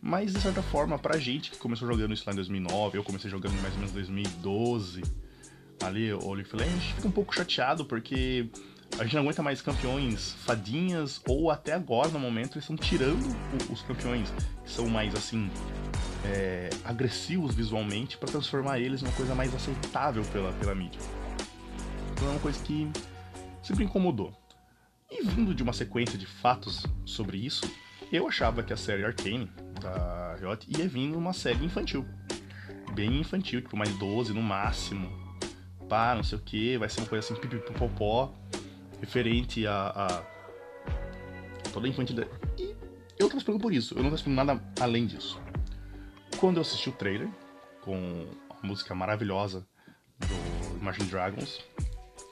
Mas 0.00 0.32
de 0.32 0.40
certa 0.40 0.62
forma, 0.62 0.98
pra 0.98 1.18
gente 1.18 1.50
que 1.50 1.58
começou 1.58 1.86
jogando 1.86 2.14
isso 2.14 2.24
lá 2.26 2.32
em 2.32 2.36
2009, 2.36 2.96
eu 2.96 3.04
comecei 3.04 3.30
jogando 3.30 3.52
mais 3.60 3.74
ou 3.74 3.80
menos 3.80 3.90
em 3.90 3.94
2012, 3.94 5.02
ali, 5.82 6.12
o 6.12 6.32
League 6.32 6.50
a 6.54 6.64
gente 6.64 6.94
fica 6.94 7.08
um 7.08 7.10
pouco 7.10 7.34
chateado 7.34 7.84
porque 7.84 8.48
a 8.98 9.04
gente 9.04 9.14
não 9.14 9.22
aguenta 9.22 9.42
mais 9.42 9.62
campeões 9.62 10.32
fadinhas, 10.44 11.20
ou 11.26 11.50
até 11.50 11.72
agora, 11.72 12.08
no 12.08 12.18
momento, 12.18 12.54
eles 12.54 12.64
estão 12.64 12.76
tirando 12.76 13.24
os 13.70 13.82
campeões 13.82 14.32
que 14.64 14.70
são 14.70 14.88
mais 14.88 15.14
assim. 15.14 15.50
É, 16.24 16.70
agressivos 16.84 17.54
visualmente 17.54 18.18
para 18.18 18.30
transformar 18.30 18.78
eles 18.78 19.00
numa 19.00 19.14
coisa 19.14 19.34
mais 19.34 19.54
aceitável 19.54 20.22
pela, 20.24 20.52
pela 20.52 20.74
mídia. 20.74 21.00
Então 22.12 22.28
é 22.28 22.30
uma 22.32 22.40
coisa 22.40 22.62
que 22.62 22.90
sempre 23.62 23.84
incomodou. 23.84 24.32
E 25.10 25.24
vindo 25.24 25.54
de 25.54 25.62
uma 25.62 25.72
sequência 25.72 26.18
de 26.18 26.26
fatos 26.26 26.84
sobre 27.04 27.38
isso, 27.38 27.68
eu 28.12 28.28
achava 28.28 28.62
que 28.62 28.72
a 28.72 28.76
série 28.76 29.04
Arcane 29.04 29.50
da 29.80 30.36
Riot 30.36 30.66
ia 30.68 30.86
vir 30.88 31.14
uma 31.14 31.32
série 31.32 31.64
infantil. 31.64 32.04
Bem 32.92 33.20
infantil, 33.20 33.62
tipo 33.62 33.76
mais 33.76 33.90
12 33.98 34.32
no 34.32 34.42
máximo. 34.42 35.08
Pá, 35.88 36.14
não 36.14 36.22
sei 36.22 36.38
o 36.38 36.40
que, 36.40 36.76
vai 36.76 36.88
ser 36.88 37.00
uma 37.00 37.08
coisa 37.08 37.24
assim 37.24 37.40
pipipopopó 37.40 38.32
referente 39.00 39.66
a, 39.66 39.88
a 39.88 41.70
toda 41.72 41.86
a 41.86 41.90
infantilidade. 41.90 42.30
E 42.58 42.76
eu 43.18 43.26
esperando 43.28 43.60
por 43.60 43.72
isso, 43.72 43.94
eu 43.96 44.02
não 44.02 44.14
esperando 44.14 44.36
nada 44.36 44.62
além 44.80 45.06
disso. 45.06 45.40
Quando 46.40 46.56
eu 46.56 46.62
assisti 46.62 46.88
o 46.88 46.92
trailer, 46.92 47.28
com 47.82 48.26
a 48.48 48.66
música 48.66 48.94
maravilhosa 48.94 49.66
do 50.18 50.78
Imagine 50.80 51.10
Dragons, 51.10 51.62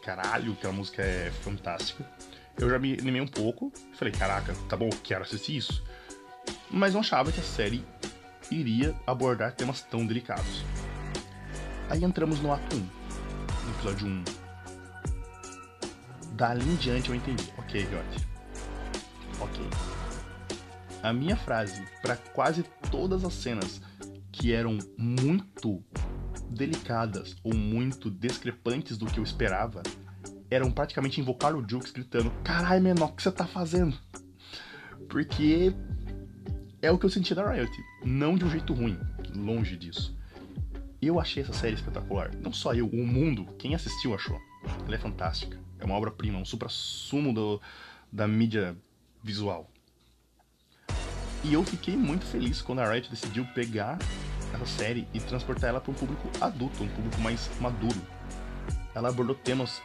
caralho, 0.03 0.53
aquela 0.55 0.73
música 0.73 1.03
é 1.03 1.31
fantástica. 1.31 2.11
Eu 2.59 2.71
já 2.71 2.79
me 2.79 2.95
animei 2.95 3.21
um 3.21 3.27
pouco, 3.27 3.71
falei, 3.93 4.11
caraca, 4.11 4.55
tá 4.67 4.79
bom, 4.79 4.89
quero 5.05 5.25
assistir 5.25 5.59
isso. 5.59 5.85
Mas 6.71 6.95
não 6.95 7.01
achava 7.01 7.31
que 7.31 7.39
a 7.39 7.43
série 7.43 7.85
iria 8.51 8.99
abordar 9.07 9.53
temas 9.53 9.83
tão 9.83 10.07
delicados. 10.07 10.65
Aí 11.91 12.03
entramos 12.03 12.41
no 12.41 12.51
ato 12.51 12.77
1, 12.77 12.79
no 12.79 13.71
episódio 13.75 14.07
1, 14.07 14.25
dali 16.33 16.67
em 16.67 16.77
diante 16.77 17.11
eu 17.11 17.15
entendi. 17.15 17.45
Ok, 17.59 17.79
Riot. 17.79 18.29
Ok. 19.39 19.61
A 21.03 21.13
minha 21.13 21.37
frase 21.37 21.87
para 22.01 22.17
quase 22.17 22.63
todas 22.91 23.23
as 23.23 23.35
cenas 23.35 23.83
que 24.39 24.53
eram 24.53 24.79
muito 24.97 25.83
delicadas 26.49 27.37
ou 27.43 27.55
muito 27.55 28.11
discrepantes 28.11 28.97
do 28.97 29.07
que 29.07 29.19
eu 29.19 29.25
esperava 29.25 29.83
eram 30.51 30.71
praticamente 30.71 31.21
invocar 31.21 31.55
o 31.55 31.69
Jukes 31.69 31.91
gritando: 31.91 32.31
Caralho, 32.45 32.83
menor, 32.83 33.11
o 33.11 33.13
que 33.13 33.23
você 33.23 33.33
tá 33.33 33.47
fazendo? 33.47 33.99
Porque 35.09 35.75
é 36.81 36.91
o 36.91 36.99
que 36.99 37.05
eu 37.05 37.11
senti 37.11 37.35
da 37.35 37.51
Riot. 37.51 37.73
Não 38.05 38.37
de 38.37 38.45
um 38.45 38.51
jeito 38.51 38.73
ruim, 38.73 38.99
longe 39.35 39.77
disso. 39.77 40.17
Eu 41.03 41.21
achei 41.21 41.43
essa 41.43 41.53
série 41.53 41.75
espetacular. 41.75 42.31
Não 42.37 42.53
só 42.53 42.75
eu, 42.75 42.87
o 42.87 43.07
mundo, 43.07 43.47
quem 43.59 43.75
assistiu 43.75 44.15
achou. 44.15 44.39
Ela 44.87 44.95
é 44.95 44.99
fantástica. 44.99 45.59
É 45.79 45.85
uma 45.85 45.95
obra-prima, 45.95 46.39
um 46.39 46.45
supra-sumo 46.45 47.61
da 48.13 48.27
mídia 48.27 48.77
visual. 49.23 49.71
E 51.45 51.53
eu 51.55 51.63
fiquei 51.63 51.97
muito 51.97 52.25
feliz 52.25 52.61
quando 52.61 52.81
a 52.81 52.93
Riot 52.93 53.09
decidiu 53.09 53.45
pegar 53.55 53.99
essa 54.53 54.67
série 54.67 55.07
e 55.13 55.21
transportar 55.21 55.71
ela 55.71 55.81
para 55.81 55.91
um 55.91 55.95
público 55.95 56.29
adulto, 56.41 56.83
um 56.83 56.89
público 56.89 57.21
mais 57.21 57.51
maduro. 57.61 58.01
Ela 58.95 59.09
abordou 59.09 59.35
temas 59.35 59.83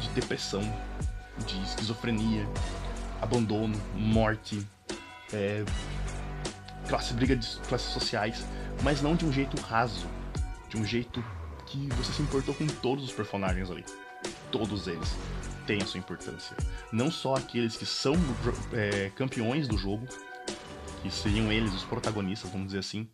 de 0.00 0.08
depressão, 0.10 0.62
de 1.46 1.62
esquizofrenia, 1.62 2.46
abandono, 3.20 3.80
morte, 3.94 4.66
é, 5.32 5.64
classe 6.88 7.12
briga 7.14 7.36
de 7.36 7.46
classes 7.68 7.92
sociais, 7.92 8.44
mas 8.82 9.02
não 9.02 9.14
de 9.14 9.24
um 9.24 9.32
jeito 9.32 9.60
raso, 9.60 10.06
de 10.68 10.76
um 10.76 10.84
jeito 10.84 11.22
que 11.66 11.88
você 11.88 12.12
se 12.12 12.22
importou 12.22 12.54
com 12.54 12.66
todos 12.66 13.04
os 13.04 13.12
personagens 13.12 13.70
ali 13.70 13.84
todos 14.50 14.86
eles 14.86 15.08
têm 15.66 15.82
a 15.82 15.86
sua 15.86 15.98
importância. 15.98 16.56
Não 16.92 17.10
só 17.10 17.34
aqueles 17.34 17.76
que 17.76 17.86
são 17.86 18.14
é, 18.72 19.10
campeões 19.10 19.68
do 19.68 19.76
jogo, 19.76 20.06
que 21.02 21.10
seriam 21.10 21.52
eles 21.52 21.72
os 21.72 21.84
protagonistas, 21.84 22.50
vamos 22.50 22.68
dizer 22.68 22.78
assim, 22.78 23.08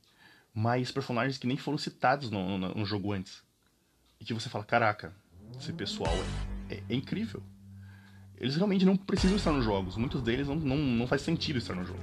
mas 0.55 0.93
personagens 0.93 1.37
que 1.37 1.49
nem 1.49 1.57
foram 1.57 1.77
citados 1.77 2.31
no, 2.31 2.57
no, 2.57 2.75
no 2.75 2.87
jogo 2.87 3.13
antes. 3.13 3.43
E 4.21 4.25
que 4.25 4.33
você 4.33 4.49
fala, 4.49 4.65
caraca, 4.65 5.13
esse 5.59 5.73
pessoal 5.73 6.15
é, 6.71 6.81
é, 6.89 6.95
incrível. 6.95 7.43
Eles 8.39 8.55
realmente 8.55 8.85
não 8.85 8.97
precisam 8.97 9.37
estar 9.37 9.53
nos 9.53 9.65
jogos. 9.65 9.97
Muitos 9.97 10.23
deles 10.23 10.47
não, 10.47 10.55
não, 10.55 10.77
não 10.77 11.07
faz 11.09 11.23
sentido 11.23 11.59
estar 11.59 11.75
no 11.75 11.85
jogo. 11.85 12.01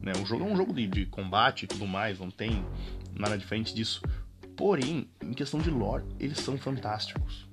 Né? 0.00 0.12
O 0.20 0.26
jogo 0.26 0.44
é 0.44 0.48
um 0.48 0.56
jogo 0.56 0.74
de, 0.74 0.88
de 0.88 1.06
combate 1.06 1.64
e 1.64 1.66
tudo 1.68 1.86
mais, 1.86 2.18
não 2.18 2.30
tem 2.30 2.64
nada 3.14 3.38
diferente 3.38 3.72
disso. 3.72 4.02
Porém, 4.56 5.08
em 5.20 5.32
questão 5.32 5.60
de 5.60 5.70
lore, 5.70 6.04
eles 6.18 6.38
são 6.38 6.58
fantásticos. 6.58 7.48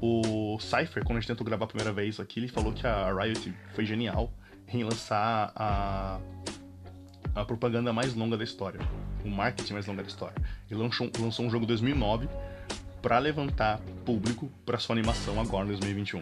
O 0.00 0.58
Cypher, 0.60 1.02
quando 1.04 1.16
a 1.16 1.20
gente 1.20 1.28
tentou 1.28 1.44
gravar 1.44 1.64
a 1.64 1.68
primeira 1.68 1.92
vez 1.92 2.20
aqui, 2.20 2.38
ele 2.38 2.48
falou 2.48 2.72
que 2.72 2.86
a 2.86 3.10
Riot 3.12 3.54
foi 3.74 3.86
genial 3.86 4.30
em 4.68 4.84
lançar 4.84 5.52
a, 5.54 6.20
a 7.36 7.44
propaganda 7.44 7.92
mais 7.92 8.14
longa 8.14 8.36
da 8.36 8.42
história, 8.42 8.80
o 9.22 9.28
marketing 9.28 9.74
mais 9.74 9.86
longo 9.86 10.00
da 10.00 10.08
história. 10.08 10.34
Ele 10.70 10.80
lançou, 10.80 11.10
lançou 11.20 11.44
um 11.44 11.50
jogo 11.50 11.64
em 11.64 11.68
2009 11.68 12.28
para 13.02 13.18
levantar 13.18 13.78
público 14.06 14.50
para 14.64 14.78
sua 14.78 14.94
animação 14.94 15.38
agora 15.38 15.66
em 15.66 15.68
2021. 15.68 16.20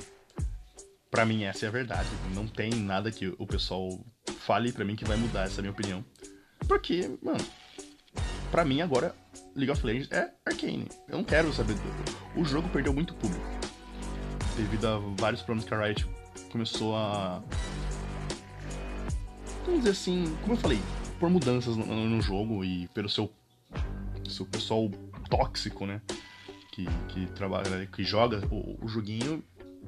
Para 1.10 1.24
mim 1.24 1.44
essa 1.44 1.66
é 1.66 1.68
a 1.68 1.72
verdade. 1.72 2.08
Não 2.34 2.48
tem 2.48 2.70
nada 2.74 3.12
que 3.12 3.32
o 3.38 3.46
pessoal 3.46 3.88
fale 4.40 4.72
para 4.72 4.84
mim 4.84 4.96
que 4.96 5.04
vai 5.04 5.16
mudar 5.16 5.44
essa 5.44 5.62
minha 5.62 5.70
opinião. 5.70 6.04
Porque, 6.66 7.16
mano, 7.22 7.44
para 8.50 8.64
mim 8.64 8.80
agora 8.80 9.14
League 9.54 9.70
of 9.70 9.86
Legends 9.86 10.10
é 10.10 10.32
Arcane. 10.44 10.88
Eu 11.08 11.18
não 11.18 11.24
quero 11.24 11.52
saber. 11.52 11.76
O 12.36 12.44
jogo 12.44 12.68
perdeu 12.70 12.92
muito 12.92 13.14
público. 13.14 13.44
Devido 14.56 14.86
a 14.86 14.98
vários 15.16 15.42
problemas 15.42 15.68
que 15.68 15.74
a 15.74 15.80
Riot 15.80 16.06
começou 16.50 16.96
a. 16.96 17.40
Vamos 19.64 19.80
dizer 19.80 19.90
assim, 19.90 20.36
como 20.42 20.54
eu 20.54 20.58
falei, 20.58 20.80
por 21.18 21.30
mudanças 21.30 21.76
no, 21.76 21.86
no 21.86 22.20
jogo 22.20 22.64
e 22.64 22.88
pelo 22.88 23.08
seu, 23.08 23.30
seu 24.28 24.46
pessoal 24.46 24.90
tóxico, 25.28 25.86
né? 25.86 26.00
Que, 26.72 26.86
que 27.08 27.26
trabalha, 27.32 27.86
que 27.86 28.02
joga 28.02 28.42
o, 28.50 28.84
o 28.84 28.88
joguinho. 28.88 29.42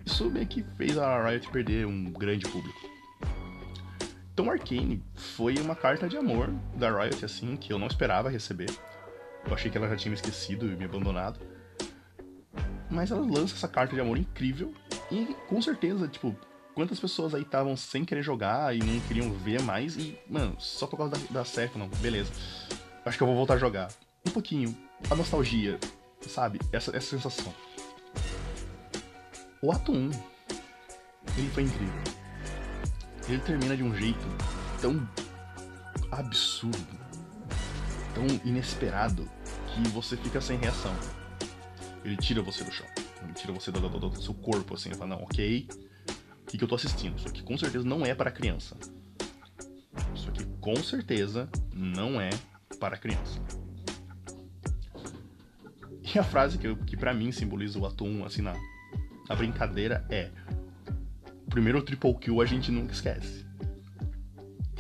Isso 0.05 0.31
meio 0.31 0.47
que 0.47 0.63
fez 0.77 0.97
a 0.97 1.29
Riot 1.29 1.49
perder 1.51 1.87
um 1.87 2.05
grande 2.13 2.47
público. 2.49 2.79
Então 4.33 4.51
Arcane 4.51 5.03
foi 5.15 5.57
uma 5.59 5.75
carta 5.75 6.09
de 6.09 6.17
amor 6.17 6.53
da 6.75 6.91
Riot, 6.91 7.25
assim, 7.25 7.57
que 7.57 7.73
eu 7.73 7.79
não 7.79 7.87
esperava 7.87 8.29
receber. 8.29 8.69
Eu 9.47 9.55
achei 9.55 9.71
que 9.71 9.79
ela 9.79 9.89
já 9.89 9.97
tinha 9.97 10.11
me 10.11 10.17
esquecido 10.17 10.67
e 10.67 10.77
me 10.77 10.85
abandonado. 10.85 11.41
Mas 12.91 13.11
ela 13.11 13.25
lança 13.25 13.55
essa 13.55 13.67
carta 13.67 13.95
de 13.95 14.01
amor 14.01 14.19
incrível 14.19 14.75
e 15.11 15.35
com 15.49 15.61
certeza, 15.63 16.07
tipo, 16.07 16.37
quantas 16.77 17.01
pessoas 17.01 17.35
aí 17.35 17.43
estavam 17.43 17.77
sem 17.77 18.05
querer 18.05 18.23
jogar 18.23 18.77
e 18.77 18.79
não 18.79 19.01
queriam 19.09 19.33
ver 19.33 19.61
mais 19.63 19.97
e, 19.97 20.17
mano, 20.31 20.55
só 20.61 20.87
por 20.87 20.97
causa 20.97 21.17
da, 21.17 21.43
da 21.43 21.69
não, 21.75 21.89
beleza. 21.89 22.31
Acho 23.05 23.17
que 23.17 23.23
eu 23.25 23.27
vou 23.27 23.35
voltar 23.35 23.55
a 23.55 23.59
jogar. 23.59 23.91
Um 24.25 24.31
pouquinho, 24.31 24.77
a 25.11 25.15
nostalgia, 25.17 25.81
sabe? 26.29 26.61
Essa, 26.73 26.97
essa 26.97 27.17
sensação. 27.17 27.53
O 29.61 29.73
ato 29.73 29.91
1, 29.91 30.11
ele 31.39 31.51
foi 31.51 31.65
incrível 31.65 32.17
ele 33.29 33.41
termina 33.41 33.77
de 33.77 33.83
um 33.83 33.95
jeito 33.95 34.27
tão 34.81 35.09
absurdo, 36.13 36.99
tão 38.15 38.25
inesperado, 38.45 39.29
que 39.67 39.89
você 39.89 40.17
fica 40.17 40.41
sem 40.41 40.57
reação. 40.59 40.95
Ele 42.05 42.17
tira 42.17 42.41
você 42.41 42.63
do 42.63 42.71
chão, 42.71 42.87
ele 43.23 43.33
tira 43.33 43.53
você 43.53 43.73
do, 43.73 43.81
do, 43.81 44.11
do 44.11 44.23
seu 44.23 44.33
corpo, 44.33 44.75
assim, 44.75 44.91
e 44.91 44.95
fala, 44.95 45.17
não, 45.17 45.25
ok, 45.25 45.67
o 46.47 46.49
que, 46.49 46.57
que 46.57 46.63
eu 46.63 46.69
tô 46.69 46.77
assistindo? 46.77 47.19
Isso 47.19 47.27
aqui 47.27 47.43
com 47.43 47.59
certeza 47.59 47.85
não 47.85 48.07
é 48.07 48.15
para 48.15 48.31
criança. 48.31 48.77
Isso 50.15 50.29
aqui 50.29 50.45
com 50.61 50.77
certeza 50.77 51.49
não 51.75 52.21
é 52.21 52.31
para 52.79 52.97
criança. 52.97 53.41
E 56.15 56.17
a 56.17 56.23
frase 56.23 56.57
que, 56.57 56.73
que 56.77 56.97
para 56.97 57.13
mim 57.13 57.33
simboliza 57.33 57.81
o 57.81 57.85
ato 57.85 58.05
1, 58.05 58.25
assim, 58.25 58.43
na, 58.43 58.55
na 59.29 59.35
brincadeira 59.35 60.07
é 60.09 60.31
primeiro 61.51 61.83
triple 61.83 62.15
kill 62.15 62.41
a 62.41 62.47
gente 62.47 62.71
nunca 62.71 62.93
esquece. 62.93 63.45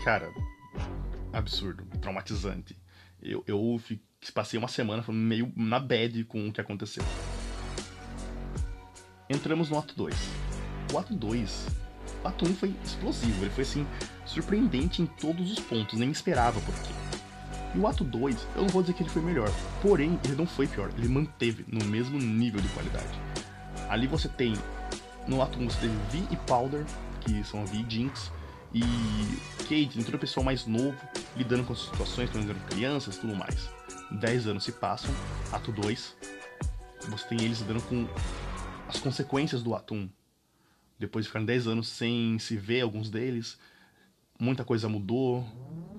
Cara, 0.05 0.33
absurdo, 1.33 1.85
traumatizante. 2.00 2.81
Eu, 3.20 3.42
eu 3.44 3.83
passei 4.33 4.57
uma 4.57 4.68
semana 4.68 5.05
meio 5.09 5.52
na 5.57 5.81
bad 5.81 6.22
com 6.26 6.48
o 6.48 6.52
que 6.52 6.61
aconteceu. 6.61 7.02
Entramos 9.29 9.68
no 9.68 9.79
ato 9.79 9.96
2. 9.96 10.46
O 10.97 10.99
ato 10.99 11.15
2, 11.15 11.67
o 12.25 12.29
ato 12.29 12.47
1 12.47 12.49
um 12.49 12.55
foi 12.55 12.75
explosivo, 12.83 13.45
ele 13.45 13.51
foi 13.51 13.65
assim, 13.65 13.87
surpreendente 14.25 15.03
em 15.03 15.07
todos 15.07 15.53
os 15.53 15.61
pontos, 15.61 15.99
nem 15.99 16.11
esperava 16.11 16.59
por 16.59 16.73
quê. 16.73 16.91
E 17.75 17.79
o 17.79 17.87
ato 17.87 18.03
2, 18.03 18.47
eu 18.57 18.63
não 18.63 18.69
vou 18.71 18.81
dizer 18.81 18.95
que 18.95 19.03
ele 19.03 19.11
foi 19.11 19.21
melhor, 19.21 19.51
porém 19.83 20.19
ele 20.25 20.35
não 20.35 20.47
foi 20.47 20.67
pior, 20.67 20.91
ele 20.97 21.07
manteve 21.07 21.67
no 21.69 21.85
mesmo 21.85 22.19
nível 22.19 22.63
de 22.63 22.69
qualidade. 22.69 23.21
Ali 23.91 24.07
você 24.07 24.27
tem 24.27 24.55
no 25.29 25.43
ato 25.43 25.59
1 25.59 25.69
você 25.69 25.81
teve 25.81 25.95
Vi 26.11 26.27
e 26.31 26.37
Powder, 26.37 26.87
que 27.21 27.45
são 27.45 27.61
a 27.61 27.65
Vi 27.67 27.85
e 27.87 27.91
Jinx, 27.91 28.33
e 28.73 28.81
Cade, 29.65 30.01
entrou 30.01 30.17
o 30.17 30.19
pessoal 30.19 30.45
mais 30.45 30.65
novo, 30.65 30.97
lidando 31.37 31.65
com 31.65 31.75
as 31.75 31.81
situações, 31.81 32.31
quando 32.31 32.49
eram 32.49 32.61
crianças 32.71 33.19
tudo 33.19 33.37
mais. 33.37 33.69
10 34.13 34.47
anos 34.47 34.65
se 34.65 34.73
passam, 34.73 35.15
ato 35.53 35.71
2, 35.73 36.17
você 37.11 37.29
tem 37.29 37.43
eles 37.43 37.61
lidando 37.61 37.83
com 37.83 38.09
as 38.89 38.99
consequências 38.99 39.63
do 39.63 39.75
ato 39.75 39.93
1. 39.95 40.09
Depois 40.99 41.25
de 41.25 41.29
ficar 41.29 41.45
10 41.45 41.67
anos 41.67 41.89
sem 41.89 42.39
se 42.39 42.57
ver, 42.57 42.81
alguns 42.81 43.11
deles, 43.11 43.59
muita 44.39 44.65
coisa 44.65 44.89
mudou. 44.89 45.45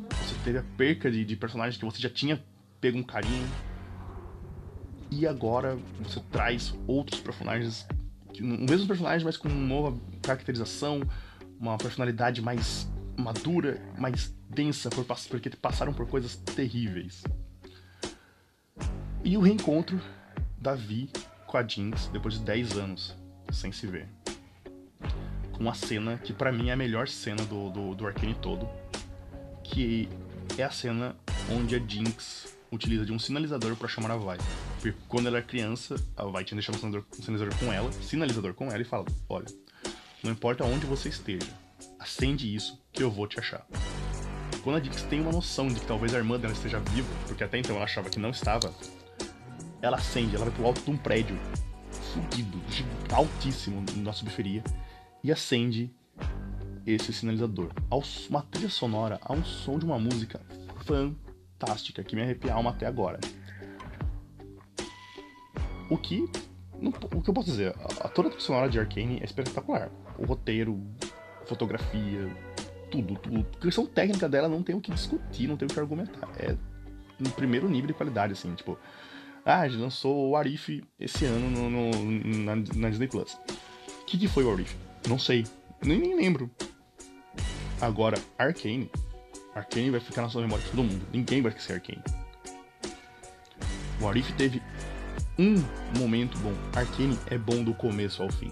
Você 0.10 0.36
teve 0.44 0.58
a 0.58 0.64
perca 0.76 1.12
de, 1.12 1.24
de 1.24 1.36
personagens 1.36 1.78
que 1.78 1.86
você 1.86 2.02
já 2.02 2.10
tinha 2.10 2.44
pego 2.82 2.98
um 2.98 3.04
carinho. 3.04 3.48
E 5.10 5.26
agora 5.26 5.78
você 6.02 6.20
traz 6.32 6.74
outros 6.88 7.20
personagens 7.20 7.88
o 8.42 8.70
mesmo 8.70 8.88
personagem, 8.88 9.26
mas 9.26 9.38
com 9.38 9.48
uma 9.48 9.58
nova 9.58 9.98
caracterização, 10.22 11.02
uma 11.60 11.78
personalidade 11.78 12.42
mais 12.42 12.88
madura, 13.18 13.82
mais 13.98 14.36
densa, 14.50 14.90
por, 14.90 15.06
porque 15.06 15.50
passaram 15.50 15.94
por 15.94 16.08
coisas 16.08 16.36
terríveis. 16.36 17.24
E 19.24 19.36
o 19.36 19.42
reencontro 19.42 20.00
da 20.60 20.76
Vi 20.76 21.10
com 21.46 21.58
a 21.58 21.68
Jinx 21.68 22.08
depois 22.08 22.36
de 22.36 22.42
10 22.42 22.78
anos 22.78 23.16
sem 23.52 23.72
se 23.72 23.88
ver. 23.88 24.17
Uma 25.60 25.74
cena 25.74 26.18
que 26.18 26.34
para 26.34 26.52
mim 26.52 26.70
é 26.70 26.74
a 26.74 26.76
melhor 26.78 27.08
cena 27.08 27.44
do, 27.46 27.70
do, 27.70 27.96
do 27.96 28.06
Arcane 28.06 28.36
todo, 28.36 28.70
que 29.64 30.08
é 30.58 30.64
a 30.64 30.70
cena 30.70 31.16
onde 31.52 31.76
a 31.76 31.80
Jinx 31.80 32.56
utiliza 32.72 33.06
de 33.06 33.12
um 33.12 33.20
sinalizador 33.20 33.76
para 33.76 33.88
chamar 33.88 34.12
a 34.12 34.18
Vi. 34.18 34.44
Porque 34.80 34.94
quando 35.08 35.28
ela 35.28 35.38
era 35.38 35.46
criança, 35.46 35.96
a 36.16 36.26
Vi 36.26 36.44
tinha 36.44 36.56
deixado 36.56 36.76
um 36.76 36.80
sinalizador, 36.80 37.06
um 37.18 37.24
sinalizador 37.24 37.60
com 37.60 37.74
ela, 37.74 37.92
sinalizador 37.92 38.54
com 38.54 38.72
ela 38.72 38.82
e 38.82 38.86
fala: 38.86 39.06
Olha, 39.28 39.48
não 40.24 40.32
importa 40.32 40.64
onde 40.64 40.86
você 40.86 41.10
esteja, 41.10 41.48
acende 42.00 42.54
isso 42.54 42.82
que 42.92 43.02
eu 43.02 43.10
vou 43.10 43.28
te 43.28 43.40
achar. 43.40 43.66
Quando 44.64 44.78
a 44.78 44.80
Dix 44.80 45.04
tem 45.04 45.22
uma 45.22 45.32
noção 45.32 45.68
de 45.68 45.80
que 45.80 45.86
talvez 45.86 46.14
a 46.14 46.18
irmã 46.18 46.38
dela 46.40 46.54
esteja 46.54 46.80
viva, 46.80 47.08
porque 47.26 47.44
até 47.44 47.58
então 47.58 47.76
ela 47.76 47.86
achava 47.86 48.10
que 48.10 48.20
não 48.20 48.32
estava, 48.32 48.74
ela 49.82 49.98
acende, 49.98 50.36
ela 50.36 50.46
vai 50.46 50.54
pro 50.54 50.66
alto 50.66 50.82
de 50.82 50.92
um 50.92 50.98
prédio 50.98 51.38
fudido, 52.14 52.60
altíssimo 53.14 53.84
na 53.96 54.12
subferia, 54.12 54.64
e 55.28 55.32
acende 55.32 55.92
esse 56.86 57.12
sinalizador. 57.12 57.70
Uma 58.30 58.42
trilha 58.44 58.70
sonora, 58.70 59.20
a 59.22 59.34
um 59.34 59.44
som 59.44 59.78
de 59.78 59.84
uma 59.84 60.00
música 60.00 60.40
fantástica 60.86 62.02
que 62.02 62.16
me 62.16 62.22
arrepia 62.22 62.54
a 62.54 62.56
alma 62.56 62.70
até 62.70 62.86
agora. 62.86 63.20
O 65.90 65.98
que. 65.98 66.24
O 67.14 67.22
que 67.22 67.30
eu 67.30 67.34
posso 67.34 67.50
dizer? 67.50 67.76
A, 68.00 68.08
toda 68.08 68.30
a 68.30 68.40
sonora 68.40 68.70
de 68.70 68.80
Arkane 68.80 69.20
é 69.20 69.26
espetacular. 69.26 69.92
O 70.18 70.26
roteiro, 70.26 70.82
fotografia, 71.46 72.34
tudo, 72.90 73.16
tudo. 73.16 73.46
A 73.58 73.62
questão 73.62 73.86
técnica 73.86 74.30
dela 74.30 74.48
não 74.48 74.64
tem 74.64 74.76
o 74.76 74.82
que 74.82 74.92
discutir, 74.92 75.48
não 75.48 75.58
tem 75.58 75.68
o 75.68 75.70
que 75.70 75.80
argumentar. 75.80 76.30
É 76.38 76.56
no 77.20 77.32
primeiro 77.32 77.68
nível 77.68 77.88
de 77.88 77.94
qualidade, 77.94 78.32
assim, 78.32 78.56
tipo. 78.56 78.80
Ah, 79.44 79.66
lançou 79.66 80.30
o 80.30 80.36
Arif 80.38 80.84
esse 80.98 81.26
ano 81.26 81.50
no, 81.50 81.70
no 81.70 82.44
na, 82.44 82.56
na, 82.56 82.90
Disney 82.90 83.08
Plus. 83.08 83.34
O 84.02 84.06
que, 84.06 84.18
que 84.18 84.28
foi 84.28 84.44
o 84.46 84.52
Arif? 84.52 84.87
Não 85.08 85.18
sei. 85.18 85.46
Nem, 85.84 86.00
nem 86.00 86.16
lembro. 86.16 86.52
Agora, 87.80 88.18
Arkane. 88.38 88.90
Arkane 89.56 89.90
vai 89.90 90.00
ficar 90.00 90.24
na 90.24 90.30
sua 90.30 90.42
memória 90.42 90.64
de 90.64 90.72
todo 90.72 90.84
mundo. 90.84 91.06
Ninguém 91.14 91.42
vai 91.42 91.52
esquecer 91.52 91.74
Arkane. 91.74 92.04
O 94.02 94.08
Arif 94.08 94.32
teve 94.34 94.62
um 95.40 95.56
momento 95.98 96.38
bom. 96.40 96.54
Arkane 96.76 97.18
é 97.28 97.38
bom 97.38 97.64
do 97.64 97.74
começo 97.74 98.22
ao 98.22 98.32
fim. 98.32 98.52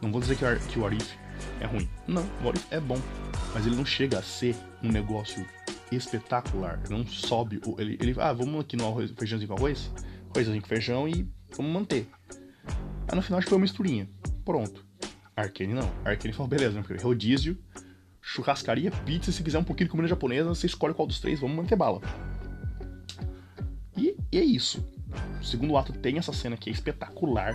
Não 0.00 0.10
vou 0.10 0.20
dizer 0.20 0.36
que, 0.36 0.44
Ar 0.44 0.58
que 0.58 0.78
o 0.78 0.86
Arif 0.86 1.16
é 1.60 1.66
ruim. 1.66 1.88
Não, 2.06 2.24
o 2.42 2.48
Arif 2.48 2.66
é 2.70 2.80
bom. 2.80 2.98
Mas 3.52 3.66
ele 3.66 3.76
não 3.76 3.84
chega 3.84 4.18
a 4.18 4.22
ser 4.22 4.56
um 4.82 4.90
negócio 4.90 5.46
espetacular. 5.92 6.80
Não 6.88 7.06
sobe. 7.06 7.60
Ele, 7.78 7.98
ele 8.00 8.14
ah, 8.18 8.32
vamos 8.32 8.60
aqui 8.60 8.76
no 8.76 8.86
arroz, 8.86 9.10
feijãozinho 9.10 9.48
com 9.48 9.56
arroz, 9.56 9.90
arrozinho 10.34 10.62
com 10.62 10.68
feijão 10.68 11.08
e 11.08 11.28
vamos 11.56 11.72
manter. 11.72 12.08
Aí 13.08 13.14
no 13.14 13.22
final 13.22 13.38
acho 13.38 13.46
que 13.46 13.50
foi 13.50 13.58
uma 13.58 13.62
misturinha. 13.62 14.08
Pronto. 14.44 14.84
Arkane 15.36 15.74
não. 15.74 15.90
Arkane 16.04 16.32
falou, 16.32 16.48
beleza, 16.48 16.82
foi 16.82 16.96
rodízio, 16.98 17.58
churrascaria, 18.20 18.90
pizza, 18.90 19.32
se 19.32 19.42
quiser 19.42 19.58
um 19.58 19.64
pouquinho 19.64 19.88
de 19.88 19.90
comida 19.90 20.08
japonesa, 20.08 20.48
você 20.48 20.66
escolhe 20.66 20.94
qual 20.94 21.06
dos 21.06 21.20
três, 21.20 21.40
vamos 21.40 21.56
manter 21.56 21.76
bala. 21.76 22.00
E, 23.96 24.16
e 24.30 24.38
é 24.38 24.44
isso. 24.44 24.86
O 25.40 25.44
segundo 25.44 25.76
ato 25.76 25.92
tem 25.92 26.18
essa 26.18 26.32
cena 26.32 26.56
que 26.56 26.70
é 26.70 26.72
espetacular 26.72 27.54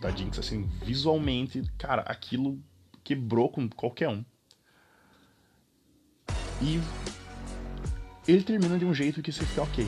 da 0.00 0.10
Jinx, 0.10 0.38
assim, 0.38 0.68
visualmente, 0.84 1.62
cara, 1.78 2.02
aquilo 2.02 2.58
quebrou 3.04 3.48
com 3.48 3.68
qualquer 3.68 4.08
um. 4.08 4.24
E 6.60 6.80
ele 8.26 8.42
termina 8.42 8.78
de 8.78 8.84
um 8.84 8.94
jeito 8.94 9.22
que 9.22 9.32
você 9.32 9.44
fica 9.44 9.62
ok. 9.62 9.86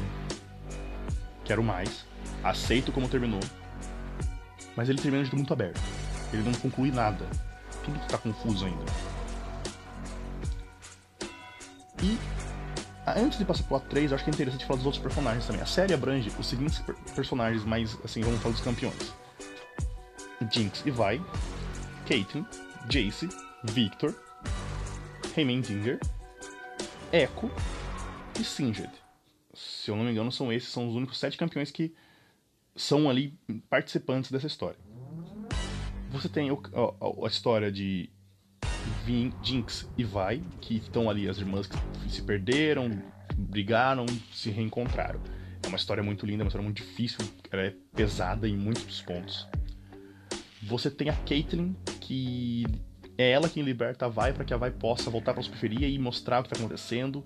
Quero 1.44 1.62
mais. 1.62 2.06
Aceito 2.42 2.90
como 2.92 3.08
terminou. 3.08 3.40
Mas 4.76 4.88
ele 4.88 5.00
termina 5.00 5.22
de 5.24 5.34
muito 5.34 5.52
aberto. 5.52 5.80
Ele 6.34 6.42
não 6.42 6.54
conclui 6.54 6.90
nada. 6.90 7.26
Tudo 7.84 7.98
tá 8.08 8.18
confuso 8.18 8.66
ainda. 8.66 8.84
E 12.02 12.18
antes 13.06 13.38
de 13.38 13.44
passar 13.44 13.64
pro 13.64 13.78
A3, 13.78 14.08
eu 14.08 14.14
acho 14.14 14.24
que 14.24 14.30
é 14.30 14.34
interessante 14.34 14.64
falar 14.64 14.78
dos 14.78 14.86
outros 14.86 15.02
personagens 15.02 15.46
também. 15.46 15.62
A 15.62 15.66
série 15.66 15.94
abrange 15.94 16.30
os 16.38 16.46
seguintes 16.46 16.82
personagens 17.14 17.64
mais, 17.64 17.96
assim, 18.04 18.20
vamos 18.20 18.40
falar 18.40 18.54
dos 18.54 18.62
campeões. 18.62 19.14
Jinx 20.50 20.82
e 20.84 20.90
Vi, 20.90 21.22
Caitlyn, 22.06 22.44
Jace, 22.88 23.28
Victor, 23.62 24.14
Heimendinger, 25.36 25.98
Echo 27.12 27.50
e 28.38 28.44
Singed. 28.44 28.90
Se 29.54 29.90
eu 29.90 29.96
não 29.96 30.04
me 30.04 30.10
engano, 30.10 30.32
são 30.32 30.52
esses, 30.52 30.68
são 30.68 30.88
os 30.88 30.94
únicos 30.94 31.18
sete 31.18 31.36
campeões 31.36 31.70
que 31.70 31.94
são 32.74 33.08
ali 33.08 33.38
participantes 33.70 34.30
dessa 34.30 34.48
história. 34.48 34.78
Você 36.14 36.28
tem 36.28 36.48
a, 36.48 36.54
a, 36.54 37.24
a 37.24 37.26
história 37.26 37.72
de 37.72 38.08
Jinx 39.42 39.90
e 39.98 40.04
Vi, 40.04 40.44
que 40.60 40.76
estão 40.76 41.10
ali, 41.10 41.28
as 41.28 41.38
irmãs 41.38 41.66
que 41.66 41.76
se 42.08 42.22
perderam, 42.22 43.02
brigaram, 43.36 44.06
se 44.32 44.48
reencontraram. 44.48 45.20
É 45.60 45.66
uma 45.66 45.76
história 45.76 46.04
muito 46.04 46.24
linda, 46.24 46.44
uma 46.44 46.48
história 46.48 46.64
muito 46.64 46.76
difícil, 46.76 47.18
ela 47.50 47.62
é 47.62 47.74
pesada 47.96 48.48
em 48.48 48.56
muitos 48.56 49.02
pontos. 49.02 49.48
Você 50.62 50.88
tem 50.88 51.08
a 51.08 51.16
Caitlyn, 51.16 51.74
que 52.00 52.64
é 53.18 53.32
ela 53.32 53.48
quem 53.48 53.64
liberta 53.64 54.06
a 54.06 54.08
Vi 54.08 54.32
para 54.34 54.44
que 54.44 54.54
a 54.54 54.56
Vi 54.56 54.70
possa 54.70 55.10
voltar 55.10 55.34
para 55.34 55.42
a 55.42 55.44
periferia 55.44 55.88
e 55.88 55.98
mostrar 55.98 56.38
o 56.38 56.42
que 56.44 56.52
está 56.52 56.64
acontecendo. 56.64 57.24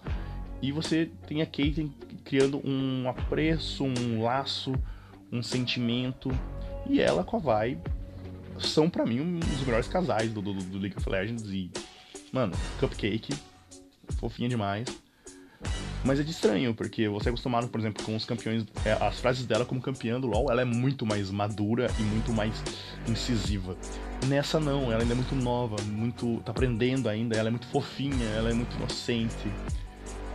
E 0.62 0.72
você 0.72 1.11
tem 1.27 1.42
a 1.42 1.46
Caitlyn 1.46 1.90
criando 2.24 2.59
um 2.66 3.07
apreço, 3.07 3.85
um 3.85 4.22
laço, 4.22 4.72
um 5.31 5.42
sentimento. 5.42 6.31
E 6.88 7.03
ela 7.03 7.22
com 7.22 7.37
a 7.37 7.61
Vi 7.61 7.79
são 8.61 8.88
para 8.88 9.05
mim 9.05 9.21
um 9.21 9.38
dos 9.38 9.61
melhores 9.61 9.88
casais 9.88 10.33
do, 10.33 10.40
do, 10.40 10.55
do, 10.55 10.79
League 10.79 10.97
of 10.97 11.09
Legends. 11.09 11.44
E, 11.51 11.71
mano, 12.33 12.53
Cupcake, 12.79 13.35
fofinha 14.18 14.49
demais. 14.49 14.87
Mas 16.05 16.21
é 16.21 16.23
de 16.23 16.31
estranho, 16.31 16.75
porque 16.75 17.09
você 17.09 17.29
é 17.29 17.31
acostumado, 17.31 17.68
por 17.68 17.81
exemplo, 17.81 18.05
com 18.05 18.14
os 18.14 18.25
campeões. 18.25 18.64
É, 18.85 18.92
as 18.92 19.18
frases 19.18 19.44
dela 19.44 19.64
como 19.64 19.81
campeã 19.81 20.21
do 20.21 20.29
LoL, 20.29 20.51
ela 20.51 20.62
é 20.62 20.64
muito 20.64 21.05
mais 21.05 21.31
madura 21.31 21.90
e 21.99 22.03
muito 22.03 22.33
mais 22.33 22.62
incisiva. 23.09 23.77
Nessa 24.27 24.61
não, 24.61 24.92
ela 24.92 25.03
ainda 25.03 25.12
é 25.12 25.16
muito 25.16 25.35
nova, 25.35 25.77
muito. 25.83 26.40
tá 26.44 26.53
aprendendo 26.53 27.09
ainda, 27.09 27.37
ela 27.37 27.49
é 27.49 27.51
muito 27.51 27.66
fofinha, 27.66 28.27
ela 28.37 28.51
é 28.51 28.55
muito 28.55 28.77
inocente. 28.77 29.51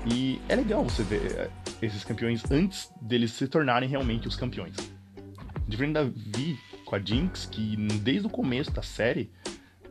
E 0.06 0.42
é 0.50 0.56
legal 0.56 0.84
você 0.84 1.02
ver 1.02 1.32
é, 1.32 1.50
esses 1.82 2.04
campeões 2.04 2.44
antes 2.52 2.92
deles 3.02 3.32
se 3.32 3.48
tornarem 3.48 3.88
realmente 3.88 4.28
os 4.28 4.36
campeões. 4.36 4.76
Diferente 5.66 5.94
da 5.94 6.04
Vi 6.04 6.60
com 6.94 6.96
a 6.96 7.00
Jinx, 7.00 7.48
que 7.48 7.76
desde 8.02 8.28
o 8.28 8.30
começo 8.30 8.70
da 8.70 8.84
série, 8.84 9.32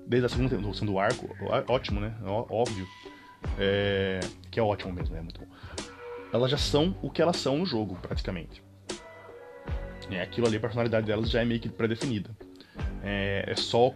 desde 0.07 0.27
a 0.27 0.29
segunda 0.29 0.55
introdução 0.55 0.87
do 0.87 0.99
arco, 1.01 1.29
ótimo, 1.67 1.99
né? 1.99 2.15
Óbvio. 2.25 2.87
É, 3.59 4.21
que 4.51 4.61
é 4.61 4.62
ótimo 4.62 4.93
mesmo, 4.93 5.17
é 5.17 5.21
muito 5.21 5.41
bom. 5.41 5.47
Elas 6.33 6.51
já 6.51 6.57
são 6.57 6.97
o 7.03 7.11
que 7.11 7.21
elas 7.21 7.37
são 7.37 7.59
no 7.59 7.67
jogo, 7.67 7.97
praticamente. 7.97 8.62
É, 10.11 10.23
aquilo 10.23 10.47
ali, 10.47 10.57
a 10.57 10.61
personalidade 10.61 11.07
delas 11.07 11.29
já 11.29 11.43
é 11.43 11.45
meio 11.45 11.61
que 11.61 11.69
pré-definida. 11.69 12.31
É, 13.03 13.47
é 13.49 13.57
só 13.57 13.93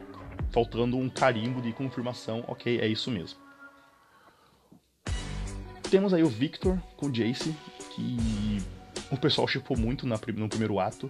faltando 0.50 0.96
um 0.96 1.08
carimbo 1.08 1.62
de 1.62 1.72
confirmação, 1.72 2.44
ok, 2.48 2.80
é 2.80 2.88
isso 2.88 3.10
mesmo. 3.10 3.38
Temos 5.88 6.12
aí 6.12 6.24
o 6.24 6.28
Victor 6.28 6.76
com 6.96 7.06
o 7.06 7.12
Jace, 7.12 7.54
que 7.94 8.16
o 9.12 9.16
pessoal 9.16 9.46
chipou 9.46 9.78
muito 9.78 10.04
no 10.06 10.48
primeiro 10.48 10.80
ato, 10.80 11.08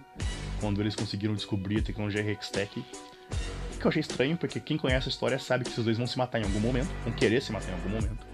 quando 0.67 0.81
eles 0.81 0.97
conseguiram 0.97 1.33
descobrir 1.33 1.79
a 1.79 1.83
tecnologia 1.83 2.29
Hextech. 2.29 2.85
Que 3.79 3.87
eu 3.87 3.89
achei 3.89 4.01
estranho, 4.01 4.37
porque 4.37 4.59
quem 4.59 4.77
conhece 4.77 5.09
a 5.09 5.11
história 5.11 5.39
sabe 5.39 5.63
que 5.63 5.71
esses 5.71 5.85
dois 5.85 5.97
vão 5.97 6.09
se 6.09 6.19
matar 6.19 6.41
em 6.41 6.43
algum 6.43 6.59
momento, 6.59 6.89
vão 7.05 7.13
querer 7.13 7.41
se 7.41 7.53
matar 7.53 7.69
em 7.69 7.75
algum 7.75 7.91
momento. 7.91 8.27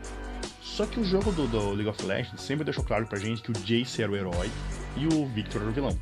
Só 0.63 0.87
que 0.87 0.99
o 0.99 1.05
jogo 1.05 1.31
do, 1.31 1.47
do 1.47 1.73
League 1.73 1.91
of 1.91 2.03
Legends 2.03 2.41
sempre 2.41 2.65
deixou 2.65 2.83
claro 2.83 3.07
pra 3.07 3.19
gente 3.19 3.43
que 3.43 3.51
o 3.51 3.53
Jace 3.53 4.03
era 4.03 4.11
o 4.11 4.17
herói 4.17 4.51
e 4.97 5.07
o 5.07 5.27
Victor 5.27 5.61
era 5.61 5.71
o 5.71 5.75
vilão. 5.75 5.99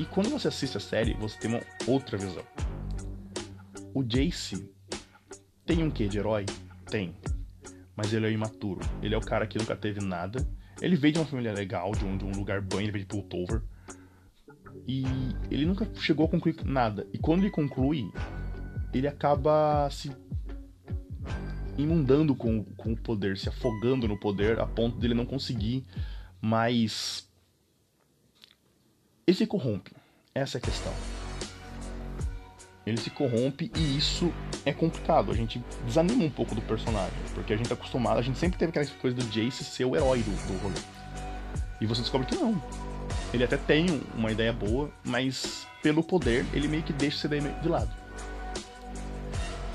E 0.00 0.04
quando 0.04 0.30
você 0.30 0.48
assiste 0.48 0.76
a 0.76 0.80
série, 0.80 1.14
você 1.14 1.38
tem 1.38 1.52
uma 1.52 1.60
outra 1.86 2.18
visão. 2.18 2.42
O 3.94 4.02
Jace 4.02 4.68
tem 5.64 5.84
um 5.84 5.90
quê 5.90 6.08
de 6.08 6.18
herói? 6.18 6.44
Tem 6.90 7.14
mas 7.96 8.12
ele 8.12 8.26
é 8.26 8.32
imaturo. 8.32 8.80
Ele 9.00 9.14
é 9.14 9.18
o 9.18 9.20
cara 9.20 9.46
que 9.46 9.56
nunca 9.56 9.76
teve 9.76 10.00
nada. 10.00 10.44
Ele 10.80 10.96
veio 10.96 11.14
de 11.14 11.20
uma 11.20 11.26
família 11.26 11.52
legal, 11.52 11.92
de 11.92 12.04
um, 12.04 12.16
de 12.16 12.24
um 12.24 12.32
lugar 12.32 12.60
bom, 12.60 12.80
ele 12.80 12.90
veio 12.90 13.04
de 13.04 13.08
Piltover. 13.08 13.62
E 14.86 15.04
ele 15.50 15.66
nunca 15.66 15.88
chegou 15.96 16.26
a 16.26 16.28
concluir 16.28 16.56
nada. 16.64 17.06
E 17.12 17.18
quando 17.18 17.40
ele 17.40 17.50
conclui, 17.50 18.10
ele 18.92 19.08
acaba 19.08 19.88
se 19.90 20.10
inundando 21.76 22.34
com, 22.34 22.64
com 22.76 22.92
o 22.92 22.96
poder, 22.96 23.36
se 23.36 23.48
afogando 23.48 24.06
no 24.06 24.18
poder, 24.18 24.60
a 24.60 24.66
ponto 24.66 24.98
dele 24.98 25.14
não 25.14 25.26
conseguir 25.26 25.84
mais. 26.40 27.28
Ele 29.26 29.36
se 29.36 29.46
corrompe. 29.46 29.92
Essa 30.34 30.56
é 30.56 30.60
a 30.60 30.62
questão 30.62 30.92
ele 32.86 32.98
se 32.98 33.10
corrompe 33.10 33.70
e 33.74 33.96
isso 33.96 34.32
é 34.64 34.72
complicado. 34.72 35.30
A 35.30 35.34
gente 35.34 35.62
desanima 35.86 36.24
um 36.24 36.30
pouco 36.30 36.54
do 36.54 36.62
personagem, 36.62 37.14
porque 37.34 37.52
a 37.52 37.56
gente 37.56 37.68
tá 37.68 37.74
acostumado, 37.74 38.18
a 38.18 38.22
gente 38.22 38.38
sempre 38.38 38.58
teve 38.58 38.70
aquela 38.70 38.86
coisa 39.00 39.16
do 39.16 39.24
Jace 39.24 39.64
ser 39.64 39.84
o 39.84 39.96
herói 39.96 40.18
do, 40.18 40.30
do 40.46 40.58
rolê. 40.58 40.80
E 41.80 41.86
você 41.86 42.02
descobre 42.02 42.26
que 42.26 42.36
não. 42.36 42.60
Ele 43.34 43.42
até 43.42 43.56
tem 43.56 43.86
uma 44.14 44.30
ideia 44.30 44.52
boa, 44.52 44.92
mas 45.04 45.66
pelo 45.82 46.04
poder 46.04 46.46
ele 46.52 46.68
meio 46.68 46.84
que 46.84 46.92
deixa 46.92 47.16
essa 47.16 47.26
ideia 47.26 47.52
de 47.60 47.68
lado. 47.68 47.92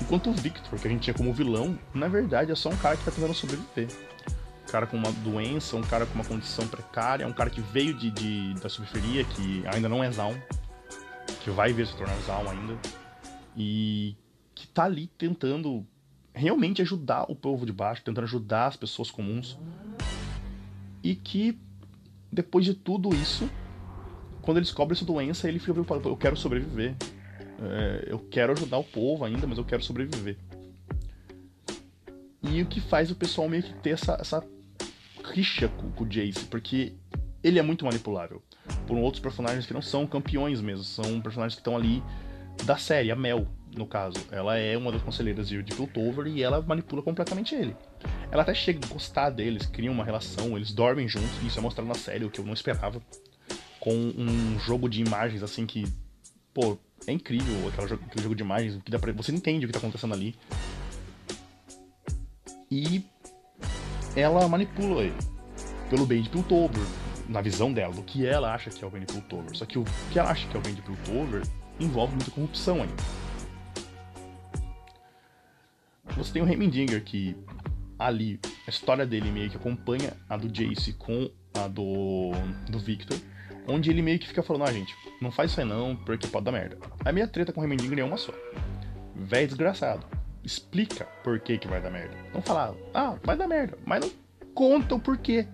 Enquanto 0.00 0.30
o 0.30 0.32
Victor, 0.32 0.80
que 0.80 0.88
a 0.88 0.90
gente 0.90 1.02
tinha 1.02 1.12
como 1.12 1.30
vilão, 1.34 1.78
na 1.92 2.08
verdade 2.08 2.50
é 2.50 2.54
só 2.54 2.70
um 2.70 2.76
cara 2.78 2.96
que 2.96 3.04
tá 3.04 3.10
tentando 3.10 3.34
sobreviver. 3.34 3.88
Um 4.66 4.72
cara 4.72 4.86
com 4.86 4.96
uma 4.96 5.12
doença, 5.12 5.76
um 5.76 5.82
cara 5.82 6.06
com 6.06 6.14
uma 6.14 6.24
condição 6.24 6.66
precária, 6.66 7.26
um 7.26 7.34
cara 7.34 7.50
que 7.50 7.60
veio 7.60 7.92
de, 7.92 8.10
de 8.10 8.54
da 8.54 8.70
subferia, 8.70 9.24
que 9.24 9.62
ainda 9.66 9.90
não 9.90 10.02
é 10.02 10.10
Zaun, 10.10 10.40
que 11.44 11.50
vai 11.50 11.70
vir 11.70 11.86
se 11.86 11.94
tornar 11.94 12.16
Zaun 12.22 12.48
ainda 12.48 12.78
e 13.54 14.16
que 14.54 14.66
tá 14.66 14.84
ali 14.84 15.06
tentando 15.18 15.86
realmente 16.32 16.80
ajudar 16.80 17.30
o 17.30 17.36
povo 17.36 17.66
de 17.66 17.72
baixo, 17.74 18.02
tentando 18.02 18.24
ajudar 18.24 18.68
as 18.68 18.76
pessoas 18.76 19.10
comuns. 19.10 19.58
E 21.02 21.14
que 21.14 21.58
depois 22.32 22.64
de 22.64 22.74
tudo 22.74 23.14
isso, 23.14 23.50
quando 24.42 24.58
ele 24.58 24.64
descobre 24.64 24.94
essa 24.94 25.04
doença, 25.04 25.48
ele 25.48 25.58
fica 25.58 25.72
preocupado: 25.72 26.08
eu 26.08 26.16
quero 26.16 26.36
sobreviver. 26.36 26.94
É, 27.62 28.04
eu 28.06 28.18
quero 28.18 28.52
ajudar 28.52 28.78
o 28.78 28.84
povo 28.84 29.24
ainda, 29.24 29.46
mas 29.46 29.58
eu 29.58 29.64
quero 29.64 29.82
sobreviver. 29.82 30.38
E 32.42 32.62
o 32.62 32.66
que 32.66 32.80
faz 32.80 33.10
o 33.10 33.14
pessoal 33.14 33.48
meio 33.48 33.62
que 33.62 33.74
ter 33.74 33.90
essa, 33.90 34.16
essa 34.18 34.42
rixa 35.24 35.68
com, 35.68 35.90
com 35.90 36.04
o 36.04 36.08
Jace, 36.08 36.46
porque 36.46 36.94
ele 37.42 37.58
é 37.58 37.62
muito 37.62 37.84
manipulável 37.84 38.42
por 38.86 38.96
outros 38.96 39.22
personagens 39.22 39.66
que 39.66 39.74
não 39.74 39.82
são 39.82 40.06
campeões 40.06 40.60
mesmo, 40.60 40.84
são 40.84 41.20
personagens 41.20 41.54
que 41.54 41.60
estão 41.60 41.76
ali 41.76 42.02
da 42.64 42.76
série, 42.76 43.10
a 43.10 43.16
Mel, 43.16 43.46
no 43.76 43.86
caso. 43.86 44.18
Ela 44.30 44.56
é 44.58 44.76
uma 44.76 44.92
das 44.92 45.02
conselheiras 45.02 45.48
de, 45.48 45.62
Piltover 45.62 46.26
e 46.26 46.42
ela 46.42 46.60
manipula 46.60 47.02
completamente 47.02 47.54
ele. 47.54 47.76
Ela 48.30 48.42
até 48.42 48.54
chega 48.54 48.80
a 48.84 48.88
gostar 48.88 49.30
deles, 49.30 49.66
criam 49.66 49.92
uma 49.92 50.04
relação, 50.04 50.56
eles 50.56 50.72
dormem 50.72 51.08
juntos, 51.08 51.30
isso 51.42 51.58
é 51.58 51.62
mostrado 51.62 51.88
na 51.88 51.94
série, 51.94 52.24
o 52.24 52.30
que 52.30 52.40
eu 52.40 52.44
não 52.44 52.52
esperava. 52.52 53.00
Com 53.78 53.94
um 53.94 54.58
jogo 54.58 54.88
de 54.88 55.00
imagens 55.00 55.42
assim 55.42 55.66
que. 55.66 55.86
Pô, 56.52 56.76
é 57.06 57.12
incrível 57.12 57.68
aquele 57.68 57.88
jogo, 57.88 58.04
aquele 58.06 58.22
jogo 58.22 58.34
de 58.34 58.42
imagens, 58.42 58.82
que 58.82 58.90
dá 58.90 58.98
pra, 58.98 59.12
você 59.12 59.32
entende 59.32 59.64
o 59.64 59.68
que 59.68 59.72
tá 59.72 59.78
acontecendo 59.78 60.12
ali. 60.12 60.34
E 62.70 63.04
ela 64.14 64.46
manipula 64.48 65.02
ele. 65.02 65.14
Pelo 65.88 66.06
bem 66.06 66.22
de 66.22 66.28
Piltover, 66.28 66.82
na 67.28 67.40
visão 67.40 67.72
dela, 67.72 67.92
do 67.92 68.02
que 68.02 68.26
ela 68.26 68.54
acha 68.54 68.70
que 68.70 68.84
é 68.84 68.86
o 68.86 68.90
bem 68.90 69.00
de 69.00 69.12
Piltover. 69.12 69.56
Só 69.56 69.64
que 69.64 69.78
o 69.78 69.84
que 70.12 70.18
ela 70.18 70.30
acha 70.30 70.46
que 70.46 70.56
é 70.56 70.60
o 70.60 70.62
bem 70.62 70.74
de 70.74 70.82
Piltover 70.82 71.42
envolve 71.80 72.14
muita 72.14 72.30
corrupção 72.30 72.82
ainda. 72.82 73.19
Você 76.20 76.34
tem 76.34 76.42
o 76.42 76.48
Heimendinger 76.48 77.02
que 77.02 77.34
ali 77.98 78.38
a 78.66 78.70
história 78.70 79.06
dele 79.06 79.30
meio 79.30 79.48
que 79.48 79.56
acompanha 79.56 80.12
a 80.28 80.36
do 80.36 80.48
Jace 80.48 80.92
com 80.92 81.30
a 81.54 81.66
do, 81.66 82.32
do 82.68 82.78
Victor, 82.78 83.18
onde 83.66 83.88
ele 83.88 84.02
meio 84.02 84.18
que 84.18 84.28
fica 84.28 84.42
falando, 84.42 84.64
ah 84.64 84.72
gente, 84.72 84.94
não 85.18 85.30
faz 85.30 85.50
isso 85.50 85.60
aí 85.60 85.66
não, 85.66 85.96
porque 85.96 86.26
pode 86.26 86.44
dar 86.44 86.52
merda. 86.52 86.76
A 87.06 87.10
minha 87.10 87.26
treta 87.26 87.54
com 87.54 87.62
o 87.62 87.64
Heimendinger 87.64 88.00
é 88.00 88.04
uma 88.04 88.18
só. 88.18 88.34
Véi 89.16 89.46
desgraçado. 89.46 90.06
explica 90.44 91.06
por 91.24 91.40
que, 91.40 91.56
que 91.56 91.66
vai 91.66 91.80
dar 91.80 91.90
merda. 91.90 92.14
Não 92.34 92.42
fala, 92.42 92.76
ah, 92.92 93.16
vai 93.24 93.34
dar 93.34 93.48
merda, 93.48 93.78
mas 93.86 94.02
não 94.02 94.10
conta 94.54 94.96
o 94.96 95.00
porquê. 95.00 95.48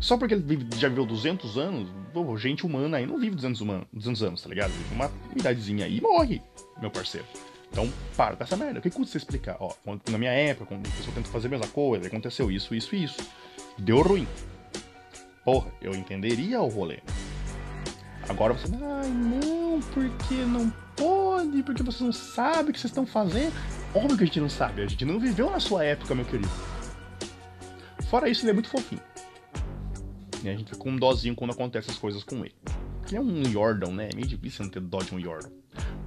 Só 0.00 0.18
porque 0.18 0.34
ele 0.34 0.66
já 0.76 0.88
viveu 0.88 1.06
200 1.06 1.56
anos, 1.56 1.88
gente 2.36 2.66
humana 2.66 2.96
aí 2.96 3.06
não 3.06 3.16
vive 3.16 3.36
200, 3.36 3.60
humano, 3.60 3.86
200 3.92 4.22
anos, 4.24 4.42
tá 4.42 4.48
ligado? 4.48 4.72
Uma 4.90 5.08
idadezinha 5.36 5.86
aí 5.86 6.00
morre, 6.00 6.42
meu 6.80 6.90
parceiro. 6.90 7.26
Então, 7.70 7.90
para 8.16 8.36
com 8.36 8.44
essa 8.44 8.56
merda. 8.56 8.78
O 8.78 8.82
que 8.82 8.90
custa 8.90 9.12
você 9.12 9.18
explicar? 9.18 9.56
Ó, 9.60 9.72
na 10.10 10.18
minha 10.18 10.32
época, 10.32 10.66
quando 10.66 10.86
a 10.86 10.90
pessoa 10.90 11.14
tenta 11.14 11.28
fazer 11.28 11.46
a 11.48 11.50
mesma 11.50 11.68
coisa, 11.68 12.06
aconteceu 12.06 12.50
isso, 12.50 12.74
isso 12.74 12.94
e 12.94 13.04
isso. 13.04 13.18
Deu 13.78 14.02
ruim. 14.02 14.26
Porra, 15.44 15.70
eu 15.80 15.94
entenderia 15.94 16.60
o 16.60 16.68
rolê. 16.68 17.00
Agora 18.28 18.52
você, 18.52 18.66
ai 18.74 19.08
não, 19.08 19.80
porque 19.94 20.34
não 20.34 20.70
pode, 20.96 21.62
porque 21.62 21.82
você 21.82 22.04
não 22.04 22.12
sabe 22.12 22.70
o 22.70 22.72
que 22.72 22.80
vocês 22.80 22.90
estão 22.90 23.06
fazendo. 23.06 23.54
Óbvio 23.94 24.18
que 24.18 24.24
a 24.24 24.26
gente 24.26 24.40
não 24.40 24.50
sabe, 24.50 24.82
a 24.82 24.86
gente 24.86 25.04
não 25.04 25.18
viveu 25.18 25.50
na 25.50 25.60
sua 25.60 25.84
época, 25.84 26.14
meu 26.14 26.26
querido. 26.26 26.50
Fora 28.10 28.28
isso, 28.28 28.42
ele 28.42 28.50
é 28.50 28.54
muito 28.54 28.68
fofinho. 28.68 29.00
E 30.42 30.48
a 30.48 30.52
gente 30.52 30.64
fica 30.64 30.76
com 30.76 30.90
um 30.90 30.96
dozinho 30.96 31.34
quando 31.34 31.52
acontece 31.52 31.90
as 31.90 31.96
coisas 31.96 32.22
com 32.22 32.44
ele. 32.44 32.54
Ele 33.06 33.16
é 33.16 33.20
um 33.20 33.42
Yordle, 33.42 33.90
né? 33.92 34.10
É 34.12 34.14
meio 34.14 34.26
difícil 34.26 34.64
não 34.64 34.70
ter 34.70 34.80
dó 34.80 34.98
de 34.98 35.14
um 35.14 35.18
Yordle. 35.18 35.50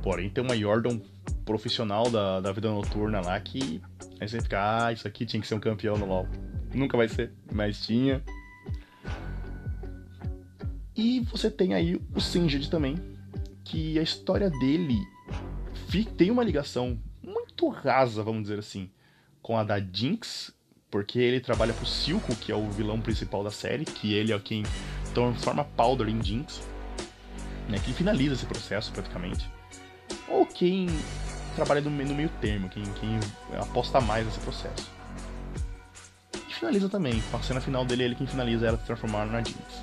Porém, 0.03 0.29
tem 0.29 0.43
uma 0.43 0.55
Yordle 0.55 1.01
profissional 1.45 2.09
da, 2.09 2.39
da 2.39 2.51
vida 2.51 2.69
noturna 2.69 3.21
lá 3.21 3.39
que. 3.39 3.81
Aí 4.19 4.27
você 4.27 4.41
fica, 4.41 4.85
ah, 4.85 4.91
isso 4.91 5.07
aqui 5.07 5.25
tinha 5.25 5.41
que 5.41 5.47
ser 5.47 5.55
um 5.55 5.59
campeão 5.59 5.97
no 5.97 6.05
LoL. 6.05 6.27
Nunca 6.73 6.95
vai 6.95 7.07
ser, 7.07 7.31
mas 7.51 7.85
tinha. 7.85 8.23
E 10.95 11.21
você 11.21 11.49
tem 11.49 11.73
aí 11.73 11.99
o 12.15 12.19
Singed 12.19 12.69
também, 12.69 12.95
que 13.63 13.97
a 13.97 14.01
história 14.01 14.49
dele 14.49 14.99
tem 16.17 16.31
uma 16.31 16.43
ligação 16.43 16.99
muito 17.21 17.67
rasa, 17.69 18.23
vamos 18.23 18.43
dizer 18.43 18.59
assim, 18.59 18.89
com 19.41 19.57
a 19.57 19.63
da 19.63 19.79
Jinx, 19.79 20.53
porque 20.89 21.19
ele 21.19 21.39
trabalha 21.39 21.73
pro 21.73 21.85
Silco, 21.85 22.35
que 22.35 22.51
é 22.51 22.55
o 22.55 22.69
vilão 22.69 22.99
principal 23.01 23.43
da 23.43 23.51
série, 23.51 23.85
que 23.85 24.13
ele 24.13 24.31
é 24.31 24.39
quem 24.39 24.63
transforma 25.13 25.63
Powder 25.63 26.07
em 26.07 26.21
Jinx, 26.23 26.61
né, 27.67 27.79
quem 27.83 27.93
finaliza 27.93 28.35
esse 28.35 28.45
processo 28.45 28.91
praticamente. 28.91 29.49
Ou 30.27 30.45
quem 30.45 30.87
trabalha 31.55 31.81
no, 31.81 31.91
meio 31.91 32.29
termo, 32.41 32.69
quem, 32.69 32.83
quem 32.83 33.19
aposta 33.59 33.99
mais 34.01 34.25
nesse 34.25 34.39
processo. 34.39 34.89
E 36.49 36.53
finaliza 36.53 36.89
também, 36.89 37.21
com 37.31 37.37
a 37.37 37.41
cena 37.41 37.61
final 37.61 37.85
dele, 37.85 38.03
ele 38.03 38.15
quem 38.15 38.27
finaliza 38.27 38.67
ela 38.67 38.77
se 38.77 38.85
transformar 38.85 39.25
na 39.25 39.43
Jinx 39.43 39.81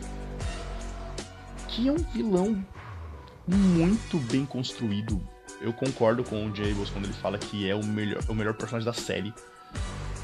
que 1.78 1.86
é 1.86 1.92
um 1.92 1.96
vilão 2.12 2.64
muito 3.46 4.18
bem 4.32 4.44
construído. 4.44 5.22
Eu 5.60 5.72
concordo 5.72 6.24
com 6.24 6.44
o 6.44 6.54
Jables 6.54 6.90
quando 6.90 7.04
ele 7.04 7.14
fala 7.14 7.38
que 7.38 7.70
é 7.70 7.74
o 7.74 7.84
melhor, 7.84 8.20
o 8.28 8.34
melhor 8.34 8.54
personagem 8.54 8.84
da 8.84 8.92
série. 8.92 9.32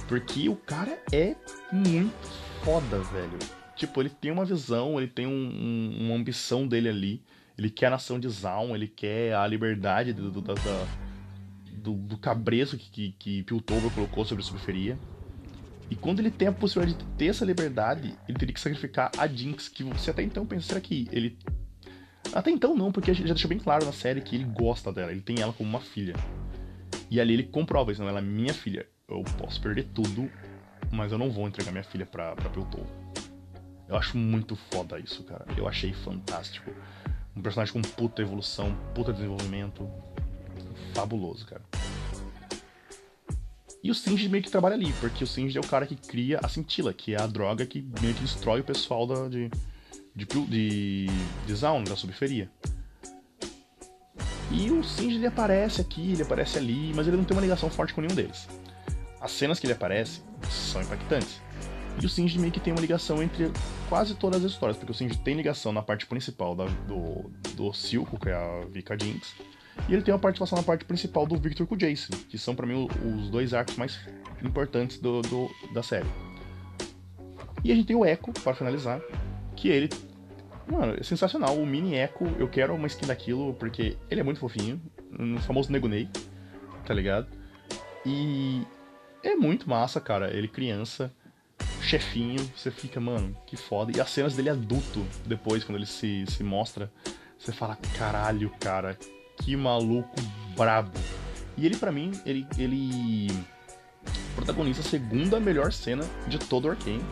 Porque 0.08 0.48
o 0.48 0.56
cara 0.56 0.98
é 1.12 1.36
muito 1.70 2.28
foda, 2.64 2.98
velho. 2.98 3.38
Tipo, 3.76 4.02
ele 4.02 4.10
tem 4.10 4.32
uma 4.32 4.44
visão, 4.44 4.98
ele 4.98 5.06
tem 5.06 5.28
um, 5.28 5.30
um, 5.30 6.06
uma 6.06 6.16
ambição 6.16 6.66
dele 6.66 6.88
ali. 6.88 7.22
Ele 7.56 7.70
quer 7.70 7.86
a 7.86 7.90
nação 7.90 8.18
de 8.18 8.28
Zaun, 8.28 8.74
ele 8.74 8.88
quer 8.88 9.34
a 9.34 9.46
liberdade 9.46 10.12
do, 10.12 10.32
do, 10.32 10.40
da, 10.40 10.54
do, 11.84 11.92
do 11.92 12.16
cabreço 12.16 12.78
que, 12.78 12.90
que, 12.90 13.12
que 13.12 13.42
Piltover 13.42 13.90
colocou 13.90 14.24
sobre 14.24 14.42
a 14.42 14.46
subferia. 14.46 14.98
E 15.90 15.94
quando 15.94 16.20
ele 16.20 16.30
tem 16.30 16.48
a 16.48 16.52
possibilidade 16.52 17.04
de 17.04 17.10
ter 17.12 17.26
essa 17.26 17.44
liberdade, 17.44 18.16
ele 18.26 18.38
teria 18.38 18.54
que 18.54 18.60
sacrificar 18.60 19.10
a 19.18 19.26
Jinx, 19.26 19.68
que 19.68 19.84
você 19.84 20.10
até 20.10 20.22
então 20.22 20.46
pensa, 20.46 20.68
será 20.68 20.80
que 20.80 21.06
ele. 21.12 21.38
Até 22.32 22.50
então 22.50 22.74
não, 22.74 22.90
porque 22.90 23.12
já 23.12 23.22
deixou 23.22 23.50
bem 23.50 23.58
claro 23.58 23.84
na 23.84 23.92
série 23.92 24.22
que 24.22 24.34
ele 24.34 24.44
gosta 24.44 24.90
dela, 24.90 25.12
ele 25.12 25.20
tem 25.20 25.40
ela 25.40 25.52
como 25.52 25.68
uma 25.68 25.80
filha. 25.80 26.14
E 27.10 27.20
ali 27.20 27.34
ele 27.34 27.44
comprova 27.44 27.92
isso, 27.92 28.00
não, 28.00 28.08
ela 28.08 28.20
é 28.20 28.22
minha 28.22 28.54
filha. 28.54 28.86
Eu 29.06 29.22
posso 29.36 29.60
perder 29.60 29.84
tudo, 29.94 30.30
mas 30.90 31.12
eu 31.12 31.18
não 31.18 31.30
vou 31.30 31.46
entregar 31.46 31.70
minha 31.70 31.84
filha 31.84 32.06
pra, 32.06 32.34
pra 32.34 32.48
Piltover. 32.48 32.88
Eu 33.86 33.96
acho 33.96 34.16
muito 34.16 34.56
foda 34.56 34.98
isso, 34.98 35.22
cara. 35.24 35.44
Eu 35.54 35.68
achei 35.68 35.92
fantástico. 35.92 36.72
Um 37.36 37.42
personagem 37.42 37.74
com 37.74 37.82
puta 37.82 38.22
evolução, 38.22 38.74
puta 38.94 39.12
desenvolvimento. 39.12 39.86
Fabuloso, 40.94 41.46
cara. 41.46 41.62
E 43.82 43.90
o 43.90 43.94
Singed 43.94 44.30
meio 44.30 44.42
que 44.42 44.50
trabalha 44.50 44.74
ali, 44.74 44.92
porque 44.94 45.22
o 45.22 45.26
Singed 45.26 45.58
é 45.58 45.60
o 45.60 45.68
cara 45.68 45.86
que 45.86 45.94
cria 45.94 46.40
a 46.42 46.48
cintila, 46.48 46.94
que 46.94 47.14
é 47.14 47.20
a 47.20 47.26
droga 47.26 47.66
que 47.66 47.82
meio 48.00 48.14
que 48.14 48.22
destrói 48.22 48.60
o 48.60 48.64
pessoal 48.64 49.06
da, 49.06 49.28
de, 49.28 49.50
de, 50.16 50.24
de, 50.24 51.06
de 51.46 51.54
Zaun, 51.54 51.84
da 51.84 51.94
subferia. 51.94 52.50
E 54.50 54.70
o 54.70 54.82
Singed 54.82 55.16
ele 55.16 55.26
aparece 55.26 55.82
aqui, 55.82 56.12
ele 56.12 56.22
aparece 56.22 56.56
ali, 56.56 56.92
mas 56.94 57.06
ele 57.06 57.18
não 57.18 57.24
tem 57.24 57.36
uma 57.36 57.42
ligação 57.42 57.68
forte 57.68 57.92
com 57.92 58.00
nenhum 58.00 58.14
deles. 58.14 58.48
As 59.20 59.32
cenas 59.32 59.60
que 59.60 59.66
ele 59.66 59.74
aparece 59.74 60.22
são 60.48 60.80
impactantes. 60.80 61.42
E 62.00 62.06
o 62.06 62.08
Singed 62.08 62.40
meio 62.40 62.52
que 62.52 62.60
tem 62.60 62.72
uma 62.72 62.80
ligação 62.80 63.22
entre 63.22 63.50
quase 63.88 64.14
todas 64.14 64.44
as 64.44 64.52
histórias, 64.52 64.76
porque 64.76 64.92
o 64.92 64.94
Singed 64.94 65.20
tem 65.22 65.34
ligação 65.34 65.72
na 65.72 65.82
parte 65.82 66.06
principal 66.06 66.54
da, 66.54 66.64
do, 66.64 67.30
do 67.54 67.72
Silco, 67.72 68.18
que 68.18 68.30
é 68.30 68.34
a 68.34 68.64
Vika 68.70 68.96
Jinx, 68.98 69.34
e 69.88 69.92
ele 69.92 70.02
tem 70.02 70.12
uma 70.14 70.20
participação 70.20 70.56
na 70.56 70.64
parte 70.64 70.84
principal 70.84 71.26
do 71.26 71.36
Victor 71.36 71.66
com 71.66 71.74
o 71.74 71.78
Jace, 71.78 72.10
que 72.10 72.38
são 72.38 72.54
para 72.54 72.66
mim 72.66 72.88
os 73.04 73.28
dois 73.28 73.52
arcos 73.52 73.76
mais 73.76 73.98
importantes 74.42 74.98
do, 74.98 75.20
do, 75.22 75.50
da 75.72 75.82
série. 75.82 76.06
E 77.62 77.72
a 77.72 77.74
gente 77.74 77.86
tem 77.86 77.96
o 77.96 78.04
Echo, 78.04 78.32
para 78.42 78.54
finalizar, 78.54 79.00
que 79.56 79.68
ele. 79.68 79.88
Mano, 80.66 80.96
é 80.98 81.02
sensacional. 81.02 81.56
O 81.56 81.66
mini 81.66 81.94
Echo, 81.94 82.24
eu 82.38 82.48
quero 82.48 82.74
uma 82.74 82.86
skin 82.86 83.06
daquilo, 83.06 83.54
porque 83.54 83.96
ele 84.10 84.20
é 84.20 84.24
muito 84.24 84.40
fofinho. 84.40 84.80
Um 85.18 85.38
famoso 85.38 85.70
Negunei, 85.70 86.08
tá 86.84 86.92
ligado? 86.92 87.26
E 88.04 88.62
é 89.22 89.34
muito 89.34 89.68
massa, 89.68 90.00
cara. 90.00 90.30
Ele 90.34 90.48
criança, 90.48 91.12
chefinho, 91.82 92.40
você 92.56 92.70
fica, 92.70 93.00
mano, 93.00 93.36
que 93.46 93.56
foda. 93.56 93.96
E 93.96 94.00
as 94.00 94.10
cenas 94.10 94.34
dele 94.34 94.50
adulto, 94.50 95.04
depois, 95.26 95.64
quando 95.64 95.76
ele 95.76 95.86
se, 95.86 96.24
se 96.26 96.42
mostra, 96.42 96.92
você 97.38 97.52
fala, 97.52 97.76
caralho, 97.96 98.50
cara, 98.60 98.98
que 99.36 99.56
maluco 99.56 100.14
brabo. 100.56 100.90
E 101.56 101.66
ele, 101.66 101.76
para 101.76 101.92
mim, 101.92 102.12
ele, 102.26 102.46
ele 102.58 103.28
protagoniza 104.34 104.80
a 104.80 104.84
segunda 104.84 105.38
melhor 105.38 105.72
cena 105.72 106.04
de 106.26 106.38
todo 106.38 106.66
o 106.66 106.70
Arkane, 106.70 107.04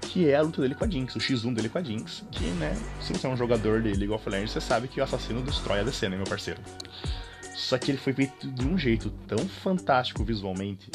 que 0.00 0.28
é 0.28 0.36
a 0.36 0.42
luta 0.42 0.62
dele 0.62 0.74
com 0.74 0.84
a 0.84 0.88
Jinx, 0.88 1.14
o 1.14 1.18
X1 1.18 1.54
dele 1.54 1.68
com 1.68 1.78
a 1.78 1.82
Jinx, 1.82 2.24
que, 2.32 2.44
né, 2.44 2.74
se 3.00 3.12
você 3.12 3.26
é 3.26 3.30
um 3.30 3.36
jogador 3.36 3.82
de 3.82 3.92
League 3.92 4.10
of 4.10 4.28
Legends, 4.28 4.52
você 4.52 4.60
sabe 4.60 4.88
que 4.88 5.00
o 5.00 5.04
assassino 5.04 5.42
destrói 5.42 5.80
a 5.80 5.82
DC, 5.82 6.08
né, 6.08 6.16
meu 6.16 6.26
parceiro? 6.26 6.60
Só 7.54 7.78
que 7.78 7.90
ele 7.90 7.98
foi 7.98 8.12
feito 8.12 8.50
de 8.50 8.66
um 8.66 8.76
jeito 8.76 9.10
tão 9.28 9.38
fantástico 9.38 10.24
visualmente, 10.24 10.90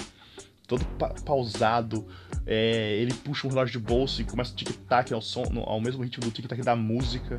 todo 0.68 0.84
pa 0.98 1.14
pausado, 1.24 2.06
é, 2.46 2.98
ele 2.98 3.14
puxa 3.14 3.48
um 3.48 3.52
relógio 3.52 3.80
de 3.80 3.86
bolso 3.86 4.22
e 4.22 4.26
começa 4.26 4.52
a 4.52 4.56
tic-tac 4.56 5.14
ao, 5.14 5.22
som, 5.22 5.46
ao 5.66 5.80
mesmo 5.80 6.04
ritmo 6.04 6.26
do 6.26 6.32
tic-tac 6.32 6.62
da 6.62 6.76
música, 6.76 7.38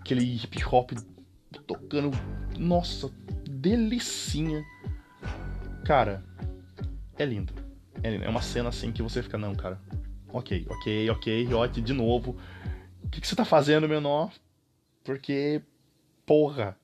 aquele 0.00 0.22
hip 0.22 0.64
hop 0.70 0.92
tocando. 1.66 2.10
Nossa, 2.58 3.10
delicinha. 3.48 4.64
Cara, 5.84 6.24
é 7.18 7.24
lindo. 7.24 7.52
É 8.02 8.10
lindo. 8.10 8.24
É 8.24 8.28
uma 8.28 8.42
cena 8.42 8.68
assim 8.68 8.92
que 8.92 9.02
você 9.02 9.22
fica, 9.22 9.38
não, 9.38 9.54
cara. 9.54 9.80
Ok, 10.32 10.66
ok, 10.68 11.10
ok, 11.10 11.54
ok, 11.54 11.82
de 11.82 11.92
novo. 11.92 12.36
O 13.02 13.08
que, 13.08 13.20
que 13.20 13.26
você 13.26 13.36
tá 13.36 13.44
fazendo, 13.44 13.88
menor? 13.88 14.32
Porque, 15.04 15.62
porra, 16.26 16.76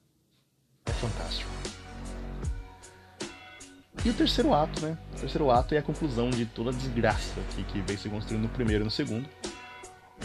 é 0.86 0.90
fantástico. 0.92 1.50
E 4.04 4.10
o 4.10 4.14
terceiro 4.14 4.52
ato, 4.52 4.84
né? 4.84 4.98
O 5.16 5.20
terceiro 5.20 5.50
ato 5.50 5.74
é 5.74 5.78
a 5.78 5.82
conclusão 5.82 6.30
de 6.30 6.44
toda 6.46 6.70
a 6.70 6.72
desgraça 6.72 7.40
que, 7.54 7.62
que 7.64 7.80
veio 7.82 7.98
se 7.98 8.08
construindo 8.08 8.42
no 8.42 8.48
primeiro 8.48 8.82
e 8.82 8.86
no 8.86 8.90
segundo. 8.90 9.28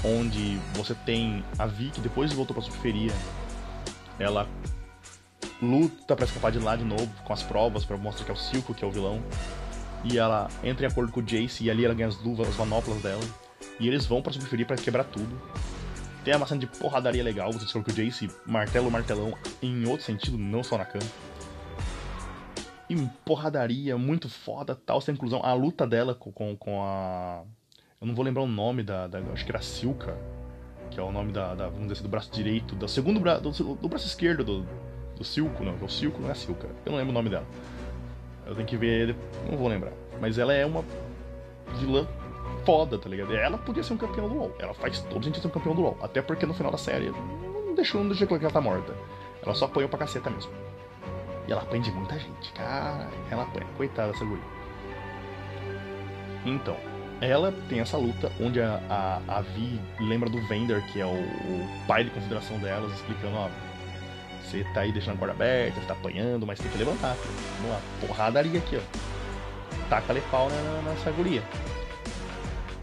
Onde 0.03 0.57
você 0.73 0.95
tem 0.95 1.43
a 1.57 1.65
Vi, 1.65 1.89
que 1.91 2.01
depois 2.01 2.31
voltou 2.33 2.55
pra 2.55 2.63
subferia, 2.63 3.11
ela 4.19 4.47
luta 5.61 6.15
para 6.15 6.25
escapar 6.25 6.51
de 6.51 6.59
lá 6.59 6.75
de 6.75 6.83
novo 6.83 7.09
com 7.23 7.33
as 7.33 7.43
provas 7.43 7.83
para 7.83 7.97
mostrar 7.97 8.25
que 8.25 8.31
é 8.31 8.33
o 8.33 8.37
Silco 8.37 8.73
que 8.73 8.83
é 8.83 8.87
o 8.87 8.91
vilão. 8.91 9.21
E 10.03 10.17
ela 10.17 10.47
entra 10.63 10.85
em 10.85 10.89
acordo 10.89 11.11
com 11.11 11.19
o 11.19 11.23
Jace 11.23 11.63
e 11.63 11.71
ali 11.71 11.83
ela 11.83 11.93
ganha 11.93 12.07
as 12.07 12.21
luvas, 12.21 12.47
as 12.47 12.55
manoplas 12.55 13.01
dela. 13.01 13.23
E 13.79 13.87
eles 13.87 14.05
vão 14.05 14.21
para 14.21 14.31
subferir 14.33 14.65
para 14.65 14.75
quebrar 14.77 15.03
tudo. 15.03 15.39
Tem 16.23 16.35
uma 16.35 16.45
cena 16.45 16.59
de 16.59 16.67
porradaria 16.67 17.23
legal, 17.23 17.51
você 17.51 17.65
descobre 17.65 17.91
que 17.91 18.01
o 18.01 18.05
Jace 18.05 18.29
martela 18.45 18.87
o 18.87 18.91
martelão 18.91 19.33
em 19.61 19.87
outro 19.87 20.05
sentido, 20.05 20.37
não 20.37 20.63
só 20.63 20.77
na 20.77 20.85
cama. 20.85 21.05
E 22.89 22.95
porradaria 23.25 23.97
muito 23.97 24.29
foda, 24.29 24.75
tal, 24.75 24.99
essa 24.99 25.11
inclusão. 25.11 25.41
A 25.43 25.53
luta 25.53 25.85
dela 25.85 26.15
com, 26.15 26.31
com, 26.31 26.55
com 26.55 26.83
a. 26.83 27.43
Eu 27.99 28.07
não 28.07 28.15
vou 28.15 28.23
lembrar 28.23 28.43
o 28.43 28.47
nome 28.47 28.83
da. 28.83 29.07
da 29.07 29.19
acho 29.19 29.43
que 29.43 29.51
era 29.51 29.61
Silka 29.61 30.17
que 30.89 30.99
é 30.99 31.03
o 31.03 31.11
nome 31.11 31.31
da, 31.31 31.53
da 31.53 31.65
vamos 31.65 31.83
dizer 31.83 31.93
assim, 31.93 32.03
do 32.03 32.09
braço 32.09 32.31
direito, 32.31 32.75
do 32.75 32.87
segundo 32.87 33.19
bra 33.19 33.39
do, 33.39 33.51
do, 33.51 33.87
braço 33.87 34.07
esquerdo 34.07 34.43
do, 34.43 34.65
do 35.15 35.23
Silco, 35.23 35.63
não, 35.63 35.75
o 35.75 35.89
Silco 35.89 36.21
não 36.21 36.29
é 36.29 36.33
Silca, 36.33 36.67
eu 36.85 36.91
não 36.91 36.97
lembro 36.97 37.11
o 37.11 37.13
nome 37.13 37.29
dela. 37.29 37.45
Eu 38.45 38.55
tenho 38.55 38.67
que 38.67 38.77
ver, 38.77 39.15
não 39.49 39.57
vou 39.57 39.67
lembrar. 39.67 39.91
Mas 40.21 40.37
ela 40.37 40.53
é 40.53 40.65
uma 40.65 40.83
vilã 41.79 42.07
foda, 42.65 42.97
tá 42.97 43.09
ligado? 43.09 43.35
Ela 43.35 43.57
podia 43.57 43.83
ser 43.83 43.93
um 43.93 43.97
campeão 43.97 44.29
do 44.29 44.35
LoL. 44.35 44.55
Ela 44.59 44.73
faz 44.73 45.01
todo 45.01 45.23
sentido 45.23 45.41
ser 45.41 45.47
um 45.47 45.51
campeão 45.51 45.75
do 45.75 45.81
LoL. 45.81 45.97
Até 46.01 46.21
porque 46.21 46.45
no 46.45 46.53
final 46.53 46.71
da 46.71 46.77
série 46.77 47.09
não 47.09 47.75
deixou, 47.75 48.01
não 48.01 48.09
deixou 48.09 48.27
que 48.27 48.33
ela 48.33 48.51
tá 48.51 48.61
morta. 48.61 48.93
Ela 49.43 49.53
só 49.53 49.65
apanhou 49.65 49.89
pra 49.89 49.99
caceta 49.99 50.29
mesmo. 50.29 50.51
E 51.47 51.51
ela 51.51 51.61
apanha 51.61 51.83
de 51.83 51.91
muita 51.91 52.17
gente. 52.17 52.51
Cara, 52.53 53.09
ela 53.29 53.43
apanha. 53.43 53.67
Coitada 53.77 54.11
dessa 54.11 54.25
guria. 54.25 54.43
Então, 56.45 56.77
ela 57.21 57.53
tem 57.67 57.79
essa 57.79 57.97
luta 57.97 58.31
onde 58.39 58.61
a, 58.61 58.79
a, 58.89 59.37
a 59.37 59.41
Vi 59.41 59.79
lembra 59.99 60.29
do 60.29 60.41
Vender, 60.47 60.83
que 60.91 60.99
é 60.99 61.05
o, 61.05 61.09
o 61.09 61.67
pai 61.87 62.03
de 62.03 62.09
consideração 62.11 62.57
delas, 62.59 62.93
explicando, 62.93 63.35
ó, 63.35 63.49
você 64.43 64.63
tá 64.73 64.81
aí 64.81 64.91
deixando 64.91 65.15
a 65.15 65.17
corda 65.17 65.33
aberta, 65.33 65.79
você 65.79 65.87
tá 65.87 65.93
apanhando, 65.93 66.45
mas 66.45 66.59
tem 66.59 66.71
que 66.71 66.77
levantar. 66.77 67.15
Filho. 67.15 67.33
Vamos 67.57 67.71
lá, 67.71 67.81
porradaria 68.01 68.59
aqui, 68.59 68.77
ó. 68.77 69.89
Taca-lhe 69.89 70.21
pau 70.31 70.49
na, 70.49 70.89
nessa 70.89 71.11
guria. 71.11 71.43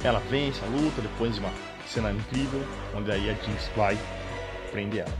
Ela 0.02 0.20
vence 0.30 0.60
a 0.62 0.66
luta 0.66 1.00
depois 1.00 1.34
de 1.34 1.40
uma 1.40 1.50
cena 1.86 2.10
incrível, 2.10 2.62
onde 2.94 3.10
aí 3.10 3.30
a 3.30 3.34
Jinx 3.34 3.70
vai 3.76 3.96
prender 4.70 5.00
ela. 5.00 5.14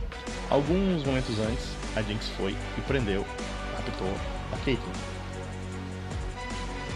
Alguns 0.49 1.03
momentos 1.03 1.39
antes, 1.39 1.75
a 1.95 2.01
Jinx 2.01 2.29
foi 2.37 2.55
e 2.77 2.81
prendeu, 2.81 3.25
raptou 3.75 4.13
a 4.53 4.57
Caitlyn. 4.65 5.14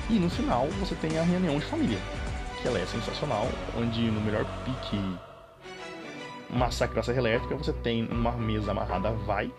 E 0.09 0.13
no 0.13 0.29
final 0.29 0.67
você 0.79 0.95
tem 0.95 1.19
a 1.19 1.23
reunião 1.23 1.59
de 1.59 1.65
família, 1.65 1.99
que 2.61 2.67
ela 2.67 2.79
é 2.79 2.85
sensacional, 2.85 3.47
onde 3.77 4.01
no 4.01 4.19
melhor 4.21 4.45
pique 4.65 4.99
massacre 6.49 7.03
serra 7.03 7.19
elétrica 7.19 7.55
você 7.55 7.71
tem 7.71 8.07
uma 8.07 8.31
mesa 8.31 8.71
amarrada 8.71 9.11
vai 9.11 9.51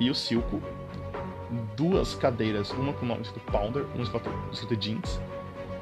e 0.00 0.10
o 0.10 0.14
Silco, 0.14 0.60
duas 1.76 2.14
cadeiras, 2.16 2.72
uma 2.72 2.92
com 2.92 3.04
o 3.04 3.08
nome 3.08 3.22
escrito 3.22 3.52
Pounder, 3.52 3.86
uma 3.94 4.02
escrito 4.50 4.82
Jinx, 4.82 5.20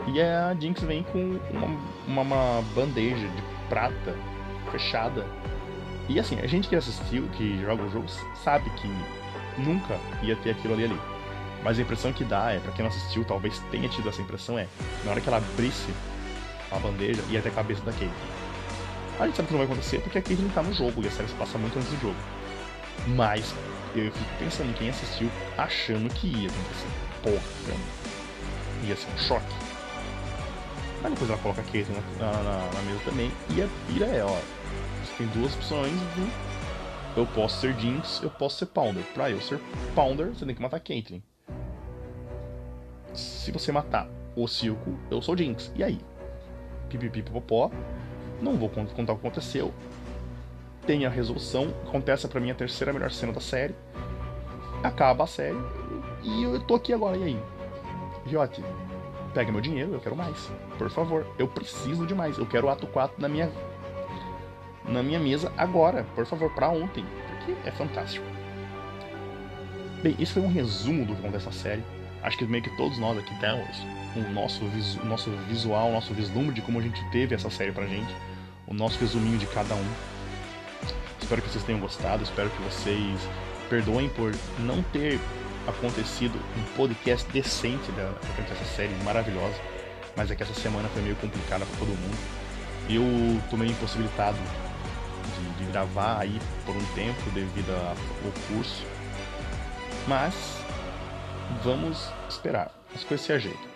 e 0.06 0.20
a 0.20 0.54
Jinx 0.54 0.82
vem 0.82 1.02
com 1.04 1.38
uma, 1.50 1.66
uma, 2.06 2.22
uma 2.22 2.62
bandeja 2.74 3.26
de 3.26 3.42
prata 3.68 4.14
fechada. 4.70 5.24
E 6.08 6.18
assim, 6.18 6.38
a 6.40 6.46
gente 6.46 6.68
que 6.68 6.76
assistiu, 6.76 7.28
que 7.36 7.58
joga 7.62 7.82
o 7.82 7.90
jogo, 7.90 8.06
sabe 8.42 8.68
que 8.70 8.88
nunca 9.58 9.98
ia 10.22 10.36
ter 10.36 10.50
aquilo 10.50 10.74
ali 10.74 10.84
ali. 10.84 11.00
Mas 11.62 11.78
a 11.78 11.82
impressão 11.82 12.12
que 12.12 12.24
dá 12.24 12.52
é, 12.52 12.58
para 12.58 12.72
quem 12.72 12.82
não 12.82 12.90
assistiu, 12.90 13.24
talvez 13.24 13.58
tenha 13.70 13.88
tido 13.88 14.08
essa 14.08 14.20
impressão, 14.20 14.58
é 14.58 14.66
na 15.04 15.10
hora 15.10 15.20
que 15.20 15.28
ela 15.28 15.36
abrisse 15.36 15.92
a 16.70 16.78
bandeja, 16.78 17.22
ia 17.28 17.40
até 17.40 17.48
a 17.48 17.52
cabeça 17.52 17.82
da 17.82 17.92
Caitlyn. 17.92 18.10
A 19.18 19.26
gente 19.26 19.36
sabe 19.36 19.48
que 19.48 19.52
não 19.52 19.58
vai 19.58 19.66
acontecer 19.66 20.00
porque 20.00 20.18
a 20.18 20.22
Caitlyn 20.22 20.48
tá 20.48 20.62
no 20.62 20.72
jogo 20.72 21.02
e 21.02 21.06
a 21.06 21.10
série 21.10 21.28
se 21.28 21.34
passa 21.34 21.58
muito 21.58 21.78
antes 21.78 21.90
do 21.90 22.00
jogo. 22.00 22.16
Mas 23.08 23.54
eu 23.94 24.10
fico 24.10 24.30
pensando 24.38 24.70
em 24.70 24.72
quem 24.74 24.88
assistiu 24.88 25.30
achando 25.58 26.08
que 26.14 26.28
ia 26.28 26.48
acontecer. 26.48 26.88
Porra, 27.22 27.76
ia 28.84 28.96
ser 28.96 29.08
um 29.12 29.18
choque. 29.18 29.54
Mas 31.02 31.12
depois 31.12 31.30
ela 31.30 31.38
coloca 31.40 31.60
a 31.60 31.64
Caitlyn 31.64 31.96
na, 32.18 32.32
na, 32.32 32.72
na, 32.72 32.82
mesa 32.82 33.00
também. 33.04 33.30
E 33.50 33.62
a 33.62 33.68
pira 33.86 34.06
é, 34.06 34.24
ó. 34.24 34.38
Você 35.04 35.12
tem 35.18 35.26
duas 35.28 35.54
opções 35.54 35.92
de. 35.92 36.50
Eu 37.16 37.26
posso 37.26 37.60
ser 37.60 37.78
Jinx, 37.78 38.20
eu 38.22 38.30
posso 38.30 38.58
ser 38.58 38.66
Pounder. 38.66 39.02
Pra 39.12 39.30
eu 39.30 39.40
ser 39.40 39.58
Pounder, 39.94 40.28
você 40.28 40.46
tem 40.46 40.54
que 40.54 40.62
matar 40.62 40.80
Caitlyn 40.80 41.20
se 43.14 43.50
você 43.50 43.72
matar 43.72 44.08
o 44.36 44.46
Silco, 44.46 44.98
eu 45.10 45.20
sou 45.20 45.36
Jinx. 45.36 45.72
E 45.74 45.82
aí? 45.82 46.00
Pipipipopó. 46.88 47.70
Não 48.40 48.56
vou 48.56 48.68
contar 48.68 49.12
o 49.12 49.16
que 49.16 49.26
aconteceu. 49.26 49.72
Tem 50.86 51.04
a 51.04 51.10
resolução. 51.10 51.74
Acontece 51.86 52.26
para 52.28 52.40
mim 52.40 52.50
a 52.50 52.54
terceira 52.54 52.92
melhor 52.92 53.10
cena 53.10 53.32
da 53.32 53.40
série. 53.40 53.74
Acaba 54.82 55.24
a 55.24 55.26
série. 55.26 55.58
E 56.22 56.42
eu 56.42 56.60
tô 56.60 56.76
aqui 56.76 56.92
agora. 56.92 57.16
E 57.16 57.24
aí? 57.24 57.40
Riote, 58.26 58.62
pega 59.34 59.52
meu 59.52 59.60
dinheiro, 59.60 59.92
eu 59.92 60.00
quero 60.00 60.16
mais. 60.16 60.50
Por 60.78 60.90
favor. 60.90 61.26
Eu 61.38 61.48
preciso 61.48 62.06
de 62.06 62.14
mais. 62.14 62.38
Eu 62.38 62.46
quero 62.46 62.66
o 62.66 62.70
ato 62.70 62.86
4 62.86 63.20
na 63.20 63.28
minha. 63.28 63.50
Na 64.88 65.02
minha 65.02 65.20
mesa 65.20 65.52
agora. 65.56 66.06
Por 66.14 66.24
favor, 66.24 66.50
para 66.54 66.70
ontem. 66.70 67.04
Porque 67.28 67.68
é 67.68 67.70
fantástico. 67.72 68.24
Bem, 70.02 70.16
isso 70.18 70.34
foi 70.34 70.42
um 70.42 70.48
resumo 70.48 71.04
do 71.04 71.14
que 71.14 71.20
acontece 71.20 71.44
na 71.44 71.52
série 71.52 71.99
acho 72.22 72.36
que 72.36 72.44
meio 72.44 72.62
que 72.62 72.76
todos 72.76 72.98
nós 72.98 73.18
aqui 73.18 73.34
temos 73.40 73.84
o 74.16 74.32
nosso, 74.32 74.64
visu, 74.66 75.04
nosso 75.04 75.30
visual, 75.48 75.88
o 75.88 75.92
nosso 75.92 76.12
vislumbre 76.12 76.54
de 76.54 76.62
como 76.62 76.78
a 76.78 76.82
gente 76.82 77.02
teve 77.10 77.34
essa 77.34 77.50
série 77.50 77.72
pra 77.72 77.86
gente, 77.86 78.14
o 78.66 78.74
nosso 78.74 78.98
resuminho 78.98 79.38
de 79.38 79.46
cada 79.46 79.74
um. 79.74 79.90
Espero 81.20 81.42
que 81.42 81.48
vocês 81.48 81.64
tenham 81.64 81.80
gostado, 81.80 82.22
espero 82.22 82.50
que 82.50 82.62
vocês 82.62 83.20
perdoem 83.68 84.08
por 84.08 84.34
não 84.58 84.82
ter 84.82 85.20
acontecido 85.66 86.38
um 86.58 86.76
podcast 86.76 87.30
decente 87.30 87.90
da, 87.92 88.12
dessa 88.42 88.64
série 88.76 88.94
maravilhosa, 89.04 89.56
mas 90.16 90.30
é 90.30 90.34
que 90.34 90.42
essa 90.42 90.54
semana 90.54 90.88
foi 90.88 91.02
meio 91.02 91.16
complicada 91.16 91.64
para 91.64 91.78
todo 91.78 91.88
mundo. 91.88 92.18
Eu 92.88 93.04
tô 93.48 93.56
meio 93.56 93.70
impossibilitado 93.70 94.38
de, 95.36 95.64
de 95.64 95.70
gravar 95.70 96.18
aí 96.18 96.40
por 96.66 96.74
um 96.74 96.84
tempo 96.94 97.30
devido 97.30 97.70
ao 97.70 98.32
curso, 98.48 98.84
mas 100.08 100.59
Vamos 101.62 102.10
esperar. 102.28 102.70
As 102.94 103.04
coisas 103.04 103.26
se 103.26 103.32
ajeitam. 103.32 103.70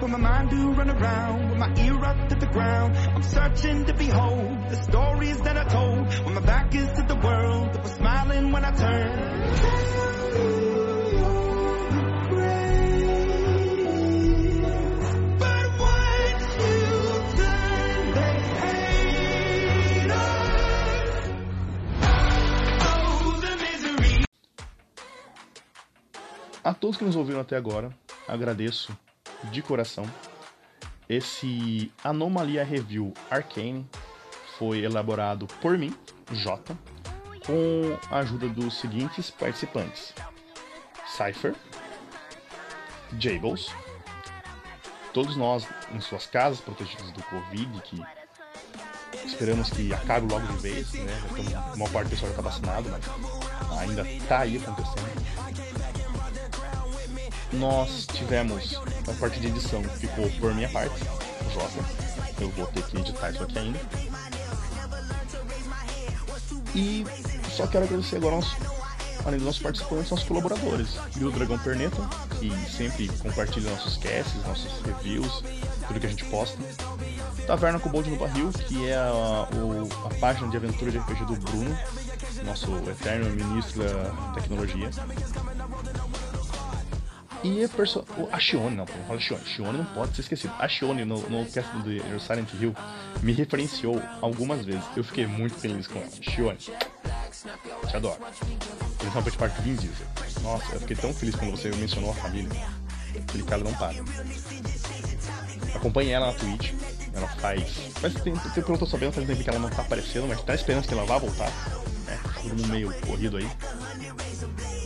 for 0.00 0.08
my 0.08 0.16
mind 0.16 0.48
to 0.50 0.70
run 0.72 0.90
around 0.90 1.58
my 1.58 1.68
ear 1.84 2.02
up 2.02 2.28
to 2.30 2.34
the 2.34 2.46
ground. 2.46 2.96
Searching 3.22 3.84
to 3.84 3.92
behold 3.92 4.70
the 4.70 4.76
stories 4.76 5.38
that 5.42 5.58
I 5.58 5.64
told 5.64 6.24
when 6.24 6.34
my 6.34 6.40
back 6.40 6.74
is 6.74 6.88
A 26.62 26.74
todos 26.74 26.96
que 26.96 27.04
nos 27.04 27.16
ouviram 27.16 27.40
até 27.40 27.56
agora, 27.56 27.90
agradeço 28.28 28.96
de 29.50 29.60
coração. 29.60 30.04
Esse 31.08 31.90
Anomalia 32.04 32.62
Review 32.62 33.12
Arcane 33.28 33.84
foi 34.56 34.84
elaborado 34.84 35.48
por 35.60 35.76
mim, 35.76 35.92
J, 36.30 36.76
com 37.46 37.98
a 38.10 38.18
ajuda 38.18 38.48
dos 38.48 38.78
seguintes 38.78 39.30
participantes: 39.30 40.12
Cypher, 41.06 41.54
Jables, 43.18 43.68
todos 45.12 45.36
nós 45.36 45.66
em 45.92 46.00
suas 46.00 46.26
casas 46.26 46.60
protegidos 46.60 47.10
do 47.12 47.22
Covid, 47.22 47.80
que 47.82 48.02
esperamos 49.26 49.70
que 49.70 49.92
acabe 49.92 50.32
logo 50.32 50.46
de 50.46 50.62
vez, 50.62 50.92
né? 50.92 51.12
Estamos, 51.28 51.76
uma 51.76 51.88
parte 51.88 52.08
do 52.08 52.10
pessoal 52.10 52.32
já 52.32 52.38
está 52.38 52.42
vacinado, 52.42 52.90
mas 52.90 53.78
ainda 53.78 54.08
está 54.08 54.40
aí 54.40 54.56
acontecendo 54.56 55.20
nós 57.52 58.06
tivemos 58.06 58.74
a 59.08 59.12
parte 59.18 59.40
de 59.40 59.48
edição 59.48 59.82
ficou 59.82 60.30
por 60.38 60.54
minha 60.54 60.68
parte, 60.68 61.02
o 61.46 61.50
Jota. 61.50 61.84
Eu 62.40 62.48
vou 62.50 62.66
ter 62.68 62.82
que 62.84 62.98
editar 62.98 63.30
isso 63.30 63.42
aqui 63.42 63.58
ainda. 63.58 63.80
E 66.74 67.04
só 67.50 67.66
quero 67.66 67.84
agradecer 67.84 68.16
agora 68.16 68.36
aos, 68.36 68.56
além 69.24 69.38
dos 69.38 69.46
nossos 69.46 69.62
participantes, 69.62 70.10
nossos 70.10 70.26
colaboradores. 70.26 70.96
E 71.18 71.24
o 71.24 71.30
Dragão 71.30 71.58
Perneta, 71.58 72.08
que 72.38 72.50
sempre 72.70 73.08
compartilha 73.18 73.70
nossos 73.70 73.96
casts, 73.96 74.44
nossos 74.46 74.80
reviews, 74.82 75.42
tudo 75.86 76.00
que 76.00 76.06
a 76.06 76.10
gente 76.10 76.24
posta. 76.26 76.58
Taverna 77.46 77.78
com 77.80 77.90
Bold 77.90 78.08
no 78.10 78.16
Barril, 78.16 78.50
que 78.68 78.88
é 78.88 78.96
a, 78.96 79.48
o, 79.54 79.88
a 80.06 80.14
página 80.20 80.48
de 80.48 80.56
aventura 80.56 80.90
de 80.90 80.98
RPG 80.98 81.24
do 81.24 81.36
Bruno, 81.36 81.78
nosso 82.44 82.76
eterno 82.88 83.30
ministro 83.30 83.82
da 83.82 84.32
tecnologia. 84.34 84.90
E 87.42 87.64
a, 87.64 87.68
perso... 87.68 88.04
a 88.30 88.38
Shione, 88.38 88.76
não, 88.76 88.84
não 88.84 89.04
fala 89.06 89.18
Shione. 89.18 89.44
Shione 89.46 89.78
não 89.78 89.84
pode 89.86 90.14
ser 90.14 90.20
esquecido. 90.20 90.52
A 90.58 90.68
Shione, 90.68 91.04
no, 91.04 91.18
no 91.30 91.46
cast 91.46 91.70
do 91.78 92.20
Silent 92.20 92.48
Hill, 92.60 92.74
me 93.22 93.32
referenciou 93.32 94.00
algumas 94.20 94.64
vezes. 94.64 94.84
Eu 94.94 95.02
fiquei 95.02 95.26
muito 95.26 95.54
feliz 95.54 95.86
com 95.86 95.98
ela. 95.98 96.10
Shione, 96.20 96.58
te 97.88 97.96
adoro. 97.96 98.18
Principalmente 98.98 99.38
parte 99.38 99.56
do 99.56 99.62
Vin 99.62 99.74
Diesel. 99.76 100.06
Nossa, 100.42 100.74
eu 100.74 100.80
fiquei 100.80 100.96
tão 100.96 101.12
feliz 101.14 101.34
quando 101.34 101.52
você 101.52 101.70
mencionou 101.70 102.10
a 102.10 102.14
família. 102.14 102.50
Aquele 103.16 103.42
cara 103.44 103.64
não 103.64 103.72
para. 103.74 103.94
Acompanhe 105.74 106.10
ela 106.10 106.26
na 106.26 106.32
Twitch. 106.34 106.72
Ela 107.12 107.28
faz. 107.28 107.92
Mas 108.02 108.14
tem, 108.14 108.34
tem, 108.34 108.52
pelo 108.52 108.66
que 108.66 108.72
eu 108.72 108.78
tô 108.78 108.86
sabendo, 108.86 109.12
faz 109.12 109.26
tempo 109.26 109.42
que 109.42 109.50
ela 109.50 109.58
não 109.58 109.70
tá 109.70 109.82
aparecendo, 109.82 110.28
mas 110.28 110.42
tá 110.42 110.54
esperando 110.54 110.86
que 110.86 110.92
ela 110.92 111.04
vá 111.04 111.18
voltar. 111.18 111.50
É, 112.06 112.16
todo 112.42 112.56
mundo 112.56 112.68
meio 112.68 112.92
corrido 113.00 113.36
aí. 113.36 113.50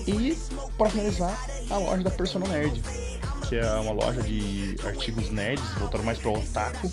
E, 0.06 0.38
para 0.78 0.90
finalizar, 0.90 1.36
a 1.70 1.78
loja 1.78 2.02
da 2.02 2.10
Personal 2.10 2.48
Nerd, 2.48 2.82
que 3.48 3.56
é 3.56 3.70
uma 3.74 3.92
loja 3.92 4.22
de 4.22 4.76
artigos 4.84 5.30
nerds, 5.30 5.64
voltado 5.78 6.04
mais 6.04 6.18
para 6.18 6.30
o 6.30 6.38
otaku. 6.38 6.90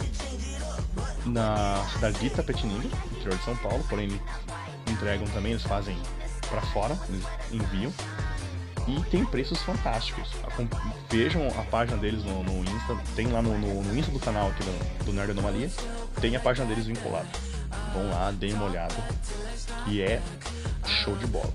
Na 1.26 1.86
cidade 1.94 2.20
de 2.20 2.28
Itapetininga, 2.28 2.88
interior 3.12 3.38
de 3.38 3.44
São 3.44 3.56
Paulo, 3.58 3.84
porém 3.90 4.20
entregam 4.88 5.28
também, 5.28 5.52
eles 5.52 5.64
fazem 5.64 5.98
para 6.50 6.62
fora, 6.62 6.98
eles 7.10 7.26
enviam. 7.52 7.94
E 8.88 9.00
tem 9.12 9.24
preços 9.24 9.60
fantásticos. 9.62 10.30
Vejam 11.10 11.48
a 11.50 11.64
página 11.64 11.98
deles 11.98 12.24
no, 12.24 12.44
no 12.44 12.64
Insta, 12.64 12.98
tem 13.16 13.28
lá 13.28 13.42
no, 13.42 13.58
no, 13.58 13.84
no 13.84 13.98
Insta 13.98 14.12
do 14.12 14.20
canal 14.20 14.50
aqui 14.50 14.64
do, 14.64 15.06
do 15.06 15.14
Nerd 15.14 15.32
Anomalia, 15.32 15.70
tem 16.20 16.36
a 16.36 16.40
página 16.40 16.66
deles 16.66 16.86
vinculada. 16.86 17.28
Vão 17.94 18.10
lá, 18.10 18.32
deem 18.32 18.54
uma 18.54 18.66
olhada, 18.66 18.96
que 19.86 20.02
é 20.02 20.22
show 20.86 21.16
de 21.16 21.28
bola. 21.28 21.54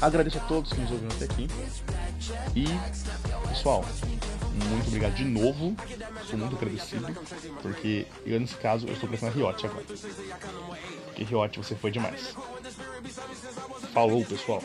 Agradeço 0.00 0.38
a 0.38 0.40
todos 0.42 0.72
que 0.72 0.80
nos 0.80 0.90
ouviram 0.90 1.14
até 1.14 1.24
aqui. 1.26 1.48
E, 2.54 2.66
pessoal, 3.48 3.84
muito 4.54 4.86
obrigado 4.88 5.14
de 5.14 5.24
novo. 5.24 5.76
Sou 6.28 6.38
muito 6.38 6.56
agradecido, 6.56 7.06
porque 7.60 8.06
eu, 8.24 8.40
nesse 8.40 8.54
caso 8.56 8.86
eu 8.86 8.92
estou 8.94 9.08
pensando 9.08 9.38
na 9.38 9.48
Riot 9.48 9.66
agora. 9.66 9.84
Porque 11.06 11.24
Riot 11.24 11.58
você 11.58 11.74
foi 11.74 11.90
demais. 11.90 12.34
Falou, 13.92 14.24
pessoal. 14.24 14.62